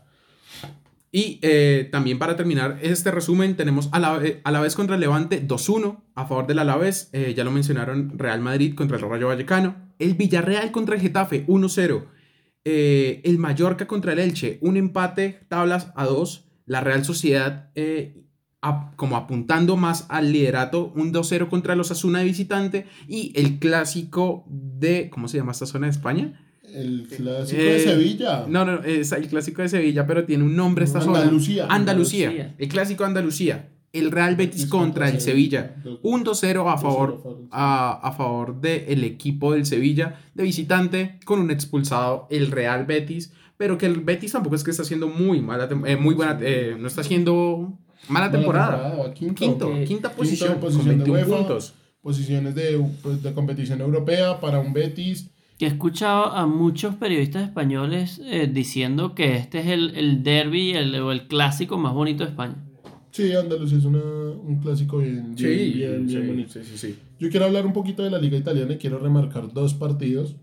[1.11, 5.01] Y eh, también para terminar este resumen, tenemos a la, a la vez contra el
[5.01, 7.09] Levante 2-1 a favor del Alavés.
[7.11, 9.75] Eh, ya lo mencionaron, Real Madrid contra el Rayo Vallecano.
[9.99, 12.05] El Villarreal contra el Getafe 1-0.
[12.63, 16.47] Eh, el Mallorca contra el Elche, un empate, tablas a 2.
[16.65, 17.71] La Real Sociedad
[18.95, 22.85] como apuntando más al liderato, un 2-0 contra los Asuna de visitante.
[23.07, 26.50] Y el clásico de, ¿cómo se llama esta zona de España?
[26.73, 28.45] El clásico Eh, de Sevilla.
[28.47, 31.19] No, no, es el clásico de Sevilla, pero tiene un nombre esta zona.
[31.19, 31.65] Andalucía.
[31.69, 32.27] Andalucía.
[32.29, 32.55] Andalucía.
[32.57, 33.67] El clásico de Andalucía.
[33.93, 35.75] El Real Betis contra el Sevilla.
[36.01, 41.39] Un 2-0 a favor, 2-0 a, a favor del equipo del Sevilla de visitante con
[41.41, 43.33] un expulsado el Real Betis.
[43.57, 46.75] Pero que el Betis tampoco es que está haciendo muy mala, eh, muy buena, eh,
[46.79, 49.13] no está haciendo mala temporada.
[49.13, 49.35] quinto.
[49.35, 51.37] Quinto, Eh, quinta posición, posición con de 21 UEFA.
[51.37, 51.73] puntos.
[52.01, 55.29] Posiciones de, pues, de competición europea para un Betis
[55.61, 60.71] que he escuchado a muchos periodistas españoles eh, diciendo que este es el, el derby
[60.71, 62.55] el, o el clásico más bonito de España.
[63.11, 66.53] Sí, Andaluz es una, un clásico bien, bien, Sí, bien, bien sí, bonito.
[66.53, 66.99] sí, sí, sí.
[67.19, 70.35] Yo quiero hablar un poquito de la liga italiana y quiero remarcar dos partidos.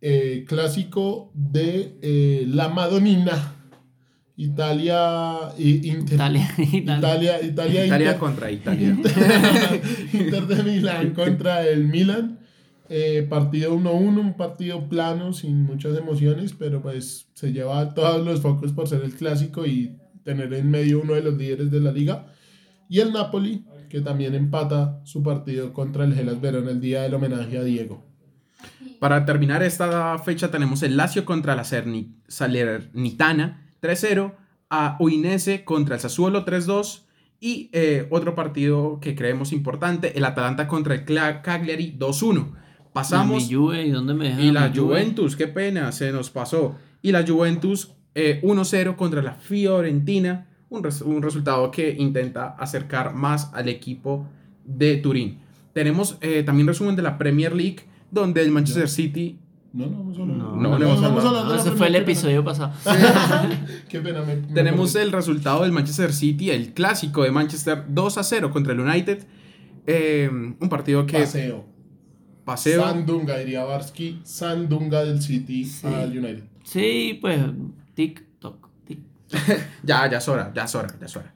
[0.00, 3.56] Eh, clásico de eh, la Madonina.
[4.36, 6.98] Italia, Inter, Italia, Italia.
[6.98, 8.90] Italia, Italia, Italia Inter, contra Italia.
[10.12, 12.38] Inter de Milán contra el Milan.
[12.94, 18.42] Eh, partido 1-1, un partido plano, sin muchas emociones, pero pues se lleva todos los
[18.42, 21.90] focos por ser el clásico y tener en medio uno de los líderes de la
[21.90, 22.26] liga.
[22.90, 27.14] Y el Napoli, que también empata su partido contra el Hellas Verona el día del
[27.14, 28.04] homenaje a Diego.
[29.00, 34.34] Para terminar esta fecha tenemos el Lazio contra la Salernitana 3-0,
[34.68, 37.04] a Udinese contra el Sassuolo 3-2
[37.40, 42.60] y eh, otro partido que creemos importante, el Atalanta contra el Cagliari 2-1.
[42.92, 44.70] Pasamos Y Juve, ¿y dónde me y la?
[44.74, 46.76] Juventus, qué pena, se nos pasó.
[47.00, 53.14] Y la Juventus eh, 1-0 contra la Fiorentina, un, res- un resultado que intenta acercar
[53.14, 54.26] más al equipo
[54.64, 55.38] de Turín.
[55.72, 57.80] Tenemos eh, también resumen de la Premier League,
[58.10, 59.38] donde el Manchester City
[59.72, 60.36] No, no, vamos a hablar.
[60.36, 62.72] No, no, no de No, la ese fue el episodio pasado.
[63.88, 65.06] Qué pena, me- me Tenemos perdí.
[65.06, 69.24] el resultado del Manchester City, el clásico de Manchester 2 a 0 contra el United.
[69.86, 71.64] Eh, un partido que paseo.
[72.44, 72.82] Paseo.
[72.82, 74.20] Sandunga, diría Barsky.
[74.24, 75.86] Sandunga del City Sí.
[75.86, 76.44] al United.
[76.64, 77.38] Sí, pues
[77.94, 78.68] TikTok.
[78.86, 78.98] tic.
[79.82, 81.34] Ya, ya es hora, ya es hora, ya es hora.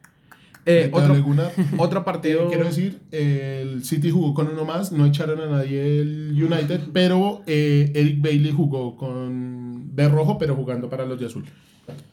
[0.68, 2.48] Eh, Otro, otro, otro partido.
[2.48, 7.42] quiero decir, el City jugó con uno más, no echaron a nadie el United, pero
[7.46, 11.44] eh, Eric Bailey jugó con de rojo, pero jugando para los de azul.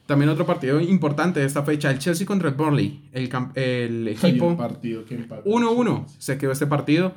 [0.06, 3.08] También otro partido importante de esta fecha, el Chelsea contra el Burnley.
[3.12, 5.42] El, el equipo partido que empató.
[5.50, 7.12] 1-1 se quedó este partido.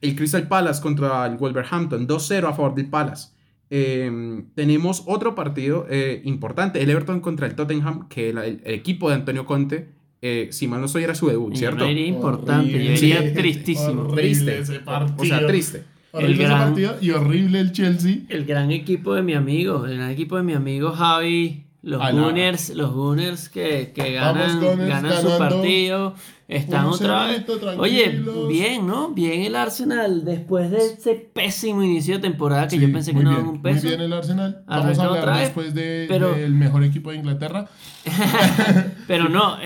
[0.00, 3.28] El Crystal Palace contra el Wolverhampton, 2-0 a favor del Palace.
[3.70, 9.08] Eh, tenemos otro partido eh, importante, el Everton contra el Tottenham, que el, el equipo
[9.08, 9.88] de Antonio Conte,
[10.22, 11.84] eh, si mal no estoy, era su debut, ¿cierto?
[11.84, 12.96] no iría importante, yo Horrible.
[13.28, 13.34] Sí.
[13.34, 14.06] tristísimo.
[14.14, 14.58] Triste.
[14.60, 15.16] ese partido.
[15.22, 15.82] O sea, triste.
[16.12, 18.18] Horrible El ese gran- partido y horrible el Chelsea.
[18.28, 22.22] El gran equipo de mi amigo, el gran equipo de mi amigo Javi, los Ala.
[22.22, 26.14] Gunners, los Gunners que, ganan, Gunners, ganan su partido,
[26.48, 27.44] están otra vez.
[27.78, 29.10] Oye, bien, ¿no?
[29.10, 33.20] Bien el Arsenal, después de ese pésimo inicio de temporada que Sí, yo pensé que
[33.22, 33.80] no daban un peso.
[33.82, 34.62] Muy bien el Arsenal.
[34.66, 37.68] Vamos a hablar otra vez, después de, pero- del mejor equipo de Inglaterra.
[39.06, 39.64] Pero no, eh,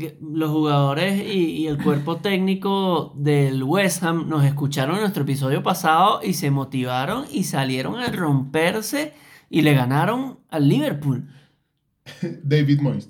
[0.00, 5.22] eh, los jugadores y, y el cuerpo técnico del West Ham nos escucharon en nuestro
[5.22, 9.12] episodio pasado y se motivaron y salieron a romperse
[9.48, 11.28] y le ganaron al Liverpool.
[12.42, 13.08] David Moyes.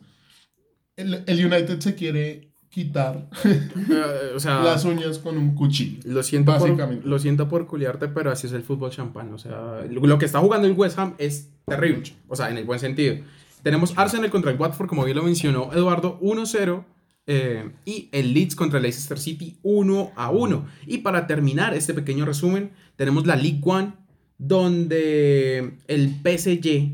[0.96, 6.00] El, el United se quiere quitar Eh, o sea, las uñas con un cuchillo.
[6.04, 7.06] lo siento, por, básicamente.
[7.06, 9.32] lo siento por culiarte, pero así es el fútbol champán.
[9.34, 12.04] O sea, lo lo que está jugando el West Ham es terrible.
[12.28, 13.16] O sea, en el buen sentido.
[13.62, 16.84] Tenemos Arsenal contra el Watford, como bien lo mencionó Eduardo, 1-0.
[17.26, 20.66] eh, y el Leeds contra el Leicester City 1 a 1.
[20.86, 23.92] Y para terminar este pequeño resumen, tenemos la League One,
[24.38, 26.92] donde el PSG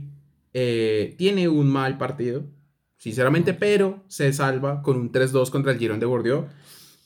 [0.53, 2.45] eh, tiene un mal partido,
[3.07, 6.49] sinceramente, pero se salva con un 3-2 contra el Girón de Bordeaux.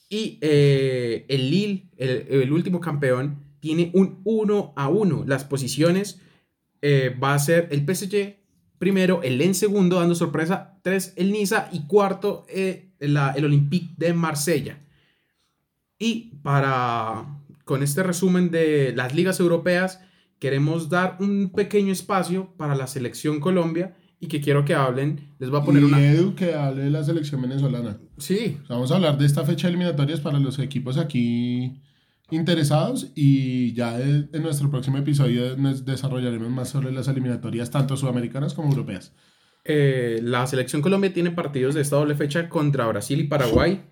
[0.08, 5.24] Y eh, el Lille, el, último campeón, tiene un 1 a 1.
[5.26, 6.22] Las posiciones
[6.80, 8.38] eh, va a ser el PSG
[8.78, 14.14] primero, el Lens segundo, dando sorpresa, 3 el Niza y cuarto eh, el Olympique de
[14.14, 14.78] Marsella.
[15.98, 17.26] Y para,
[17.66, 20.00] con este resumen de las ligas europeas,
[20.38, 25.32] queremos dar un pequeño espacio para la selección Colombia y que quiero que hablen.
[25.38, 26.00] Les voy a poner y una...
[26.12, 27.96] Edu que hable de la selección venezolana.
[28.18, 31.80] Sí, O sea, vamos a hablar de esta fecha de eliminatorias para los equipos aquí
[32.30, 37.96] interesados y ya de- en nuestro próximo episodio nos desarrollaremos más sobre las eliminatorias tanto
[37.96, 39.12] sudamericanas como europeas.
[39.64, 43.82] Eh, la selección Colombia tiene partidos de esta doble fecha contra Brasil y Paraguay,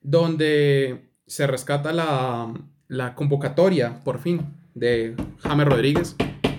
[0.00, 2.52] donde se rescata la,
[2.88, 4.42] la convocatoria, por fin,
[4.74, 6.16] de James Rodríguez.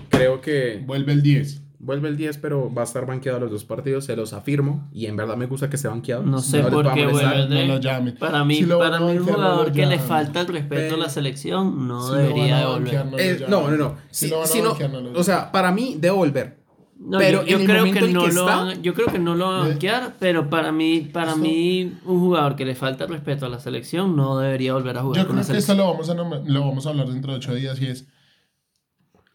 [0.08, 1.62] Creo que Vuelve el 10.
[1.84, 5.06] Vuelve el 10, pero va a estar banqueado los dos partidos, se los afirmo, y
[5.06, 6.22] en verdad me gusta que esté banqueado.
[6.24, 7.48] No sé por qué vuelve.
[7.48, 8.12] No lo llame.
[8.12, 10.94] Para mí, Si lo para mí un banquear, no jugador que le falta el respeto
[10.94, 12.82] a la Pero- selección no Si debería van de a volver.
[12.84, 13.94] banquear, no Eh, no, no, no.
[14.10, 16.64] Si Si- lo van a si no- banquear, no o sea, para mí debe volver.
[16.96, 19.08] No, Pero yo, yo en el creo que no que lo está- van, yo creo
[19.08, 22.54] que no lo van a Eh, banquear, pero para mí, para esto- mí, un jugador
[22.56, 25.36] que le falta el respeto a la selección no debería volver a jugar Yo con
[25.36, 25.76] la creo que esto selección.
[25.76, 28.06] lo vamos, a lo vamos a hablar dentro de ocho días y es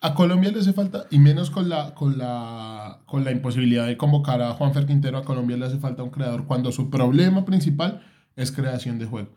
[0.01, 3.97] a Colombia le hace falta y menos con la con la con la imposibilidad de
[3.97, 8.01] convocar a Juanfer Quintero a Colombia le hace falta un creador cuando su problema principal
[8.35, 9.35] es creación de juego.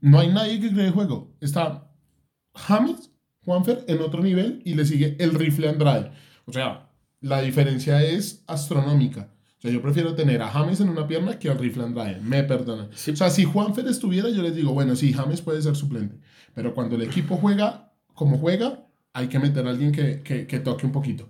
[0.00, 1.34] No hay nadie que cree juego.
[1.40, 1.90] Está
[2.54, 3.10] James
[3.44, 6.12] Juanfer en otro nivel y le sigue el rifle Andrade.
[6.46, 6.90] O sea,
[7.20, 9.32] la diferencia es astronómica.
[9.58, 12.20] O sea, yo prefiero tener a James en una pierna que al rifle Andrade.
[12.20, 12.90] Me perdonan.
[12.92, 16.20] O sea, si Juanfer estuviera, yo les digo, bueno, sí, James puede ser suplente.
[16.54, 18.85] Pero cuando el equipo juega como juega,
[19.16, 21.26] hay que meter a alguien que, que, que toque un poquito.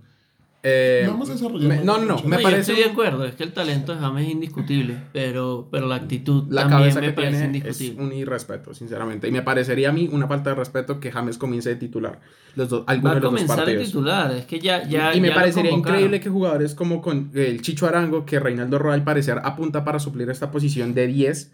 [0.69, 3.37] Eh, Vamos a desarrollar me- no, no, no, me No, parece estoy de acuerdo, es
[3.37, 7.07] que el talento de James es indiscutible, pero, pero la actitud la también cabeza me
[7.07, 8.05] que parece tiene es indiscutible.
[8.05, 9.29] un irrespeto, sinceramente.
[9.29, 12.19] Y me parecería a mí una falta de respeto que James comience de titular
[12.57, 13.87] los dos, Va alguno a de los dos comenzar partidos.
[13.87, 17.63] titular, es que ya, ya y me ya parecería increíble que jugadores como con el
[17.63, 21.53] Chicho Arango, que Reinaldo Roa al parecer apunta para suplir esta posición de 10,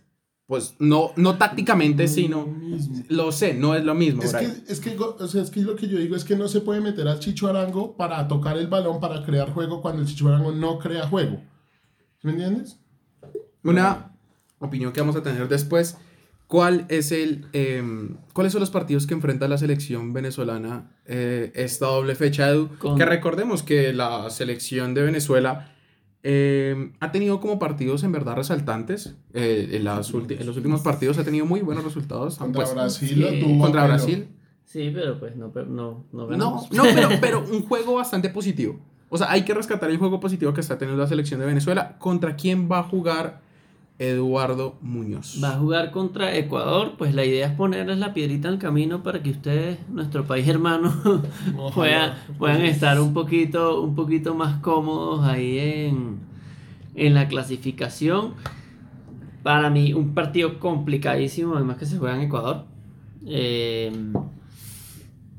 [0.53, 3.03] pues no, no tácticamente, sino mismo.
[3.09, 4.23] lo sé, no es lo mismo.
[4.23, 6.47] Es que, es, que, o sea, es que lo que yo digo es que no
[6.47, 10.09] se puede meter al Chicho Arango para tocar el balón, para crear juego, cuando el
[10.09, 11.41] Chicho Arango no crea juego.
[12.23, 12.77] ¿Me entiendes?
[13.63, 14.13] Una
[14.59, 15.97] opinión que vamos a tener después.
[16.49, 21.87] ¿Cuál es el, em, ¿Cuáles son los partidos que enfrenta la selección venezolana eh, esta
[21.87, 22.69] doble fecha, Edu?
[22.77, 25.72] Con- Que recordemos que la selección de Venezuela
[26.23, 29.17] em, ha tenido como partidos en verdad resaltantes.
[29.35, 32.37] eh, en, las ulti- en los últimos partidos ha tenido muy buenos resultados.
[32.39, 33.59] Contra pues, Brasil sí, tuvo.
[33.59, 34.29] contra pero- Brasil.
[34.65, 36.73] Sí, pero pues no, pero no, no No, ganamos.
[36.73, 38.81] no pero, pero un juego bastante positivo.
[39.11, 41.99] O sea, hay que rescatar el juego positivo que está teniendo la selección de Venezuela.
[41.99, 43.42] ¿Contra quién va a jugar
[44.03, 45.39] Eduardo Muñoz?
[45.43, 49.03] Va a jugar contra Ecuador, pues la idea es ponerles la piedrita en el camino
[49.03, 50.93] para que ustedes, nuestro país hermano,
[51.75, 56.19] puedan, puedan estar un poquito, un poquito más cómodos ahí en,
[56.95, 58.35] en la clasificación.
[59.43, 62.65] Para mí, un partido complicadísimo, además que se juega en Ecuador.
[63.25, 63.93] Eh,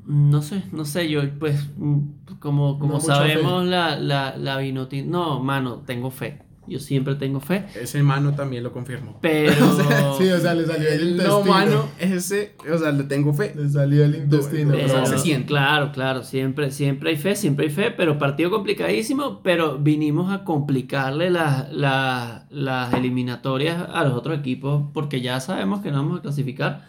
[0.06, 1.98] no sé, no sé, yo pues mm,
[2.38, 4.60] como, como No sabemos la, la, la
[5.04, 6.40] No, mano, tengo fe.
[6.66, 7.66] Yo siempre tengo fe.
[7.74, 9.18] Ese mano también lo confirmó.
[9.20, 9.52] Pero...
[10.18, 11.38] Sí, o sea, le salió el intestino.
[11.40, 13.52] No, mano, ese, o sea, le tengo fe.
[13.56, 14.70] Le salió el intestino.
[14.72, 15.46] Pero- Pero, o sea, se siente.
[15.48, 20.44] Claro, claro, siempre, siempre hay fe, siempre hay fe, pero partido complicadísimo, pero vinimos a
[20.44, 26.18] complicarle las, las, las eliminatorias a los otros equipos porque ya sabemos que no vamos
[26.18, 26.86] a clasificar.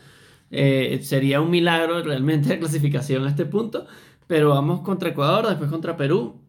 [0.52, 3.86] Eh, sería un milagro realmente la clasificación a este punto,
[4.28, 6.40] pero vamos contra Ecuador, después contra Perú,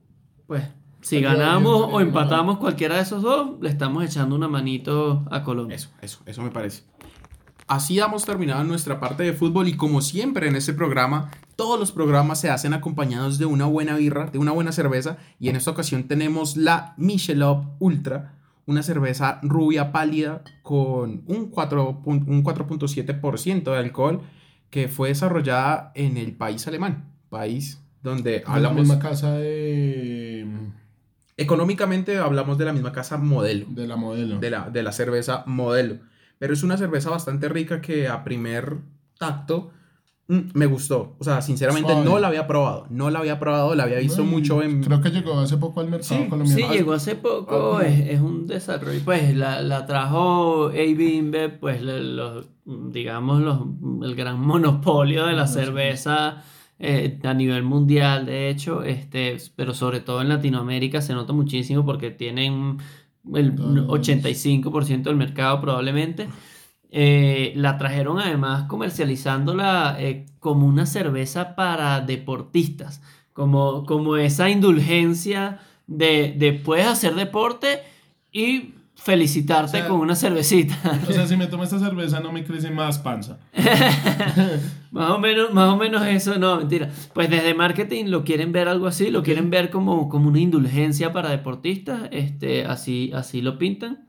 [0.46, 0.62] pues
[1.08, 5.42] si bien, ganamos o empatamos cualquiera de esos dos, le estamos echando una manito a
[5.42, 5.76] Colombia.
[5.76, 6.82] Eso, eso, eso me parece.
[7.68, 11.90] Así hemos terminado nuestra parte de fútbol y como siempre en este programa, todos los
[11.90, 15.72] programas se hacen acompañados de una buena birra, de una buena cerveza y en esta
[15.72, 18.34] ocasión tenemos la Michelob Ultra,
[18.66, 24.20] una cerveza rubia pálida con un 4 pun- un 4.7% de alcohol
[24.70, 30.46] que fue desarrollada en el país alemán, país donde la hablamos misma casa de,
[31.36, 33.66] económicamente hablamos de la misma casa modelo.
[33.70, 34.38] de la modelo.
[34.38, 35.98] de la, de la cerveza modelo.
[36.38, 38.76] Pero es una cerveza bastante rica que a primer
[39.18, 39.70] tacto
[40.28, 41.16] mm, me gustó.
[41.18, 42.04] O sea, sinceramente Suave.
[42.04, 42.86] no la había probado.
[42.90, 44.82] No la había probado, la había visto No, y mucho en...
[44.82, 46.68] Creo que llegó hace poco al mercado Sí, colombiano.
[46.72, 49.00] Sí, llegó hace poco, Ah, es, es un desarrollo.
[49.04, 53.60] Pues la, la trajo AB InBev, pues los, digamos, los,
[54.02, 55.60] el gran monopolio de la sí.
[56.78, 61.84] Eh, a nivel mundial, de hecho, este, pero sobre todo en Latinoamérica se nota muchísimo
[61.86, 62.78] porque tienen
[63.34, 63.88] el Todos.
[63.88, 66.28] 85% del mercado probablemente.
[66.90, 73.02] Eh, la trajeron además comercializándola eh, como una cerveza para deportistas,
[73.32, 77.80] como, como esa indulgencia de, de puedes hacer deporte
[78.32, 80.76] y felicitarte O sea, con una cervecita.
[81.08, 83.38] O sea, si me tomo esta cerveza no me crece más panza.
[84.90, 86.90] más, o menos, más o menos eso, no, mentira.
[87.12, 91.12] Pues desde marketing lo quieren ver algo así, lo quieren ver como, como una indulgencia
[91.12, 94.08] para deportistas, este, así, así lo pintan.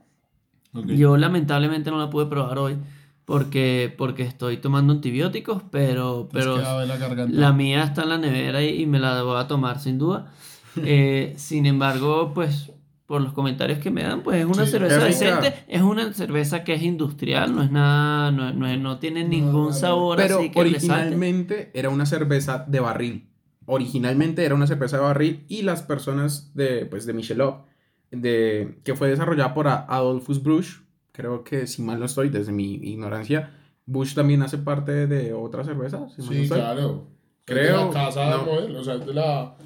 [0.72, 0.86] Ok.
[0.86, 2.78] Yo lamentablemente no la pude probar hoy
[3.24, 8.82] porque, porque estoy tomando antibióticos, pero, pero la la mía está en la nevera y,
[8.82, 10.32] y me la voy a tomar sin duda.
[10.80, 12.70] Eh, sin embargo, pues
[13.08, 15.40] por los comentarios que me dan, pues es una Sí, cerveza es rica.
[15.40, 19.68] decente, es una cerveza que es industrial, no es nada, no, no, no tiene ningún
[19.68, 23.30] no, sabor Pero así que originalmente era una cerveza de barril.
[23.64, 27.64] Originalmente era una cerveza de barril y las personas de, pues, de Michelob,
[28.10, 30.82] de, que fue desarrollada por Adolphus Busch,
[31.12, 33.54] creo que si mal no estoy, desde mi ignorancia,
[33.86, 36.08] Bush también hace parte de otra cerveza.
[36.10, 37.08] si mal no Sí, claro.
[37.46, 38.38] Creo, De la casa no.
[38.38, 39.56] de modelo, o sea, es de la,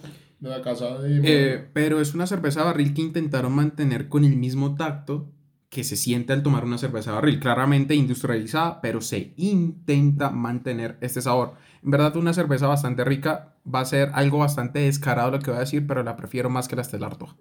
[0.43, 4.25] de la casa de Eh, pero es una cerveza de barril que intentaron mantener con
[4.25, 5.31] el mismo tacto
[5.69, 7.39] que se siente al tomar una cerveza de barril.
[7.39, 11.55] Claramente industrializada, pero se intenta mantener este sabor.
[11.83, 13.55] En verdad, una cerveza bastante rica.
[13.73, 16.67] Va a ser algo bastante descarado lo que voy a decir, pero la prefiero más
[16.67, 17.33] que la Stella Artois.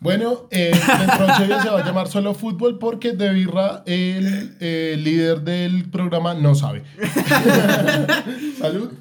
[0.00, 5.42] Bueno, eh, días se va a llamar solo fútbol porque De Birra, el eh, líder
[5.42, 6.84] del programa, no sabe.
[8.58, 8.92] Salud.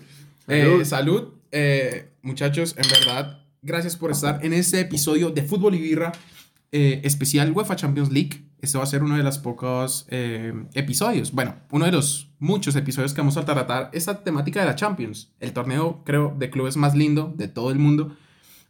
[0.47, 5.81] Eh, salud, eh, muchachos, en verdad, gracias por estar en este episodio de Fútbol y
[5.81, 6.11] Birra
[6.71, 8.43] eh, especial UEFA Champions League.
[8.59, 12.75] Este va a ser uno de los pocos eh, episodios, bueno, uno de los muchos
[12.75, 16.75] episodios que vamos a tratar esta temática de la Champions, el torneo, creo, de clubes
[16.75, 18.17] más lindo de todo el mundo,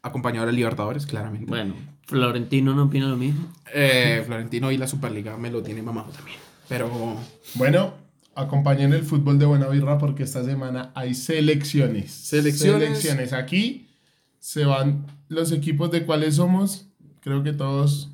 [0.02, 1.48] acompañado de la Libertadores, claramente.
[1.48, 1.74] Bueno,
[2.06, 3.48] Florentino no opina lo mismo.
[3.74, 6.38] Eh, Florentino y la Superliga me lo tiene mamado también.
[6.68, 7.18] Pero
[7.56, 7.94] Bueno,
[8.38, 12.12] acompañen el fútbol de Buena Birra porque esta semana hay selecciones.
[12.12, 13.00] Selecciones.
[13.00, 13.34] Selecciones.
[13.34, 13.88] Aquí
[14.40, 16.88] se van los equipos de cuáles somos.
[17.22, 18.12] Creo que todos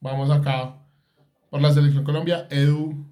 [0.00, 0.76] vamos acá
[1.50, 2.46] por la selección Colombia.
[2.50, 3.04] Edu.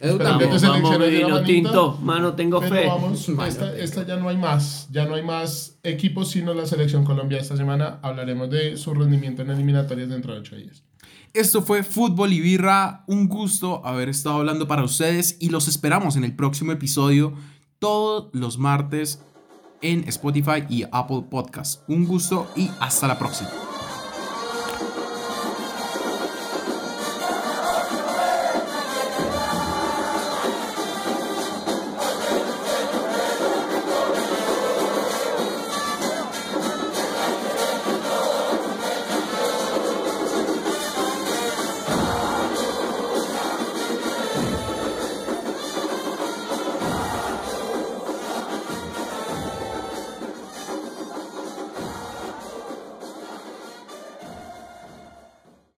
[0.00, 0.50] Edu también.
[0.50, 1.44] Vamos, te vamos, vino manita.
[1.44, 1.98] tinto.
[2.02, 2.86] Mano, tengo Pero fe.
[2.86, 3.78] vamos, Vaya, esta, venga.
[3.84, 4.88] esta ya no hay más.
[4.90, 7.38] Ya no hay más equipos sino la selección Colombia.
[7.38, 10.82] Esta semana hablaremos de su rendimiento en eliminatorias dentro de ocho días.
[11.34, 13.02] Esto fue Fútbol y Birra.
[13.08, 17.34] Un gusto haber estado hablando para ustedes y los esperamos en el próximo episodio
[17.80, 19.20] todos los martes
[19.82, 21.82] en Spotify y Apple Podcast.
[21.88, 23.50] Un gusto y hasta la próxima.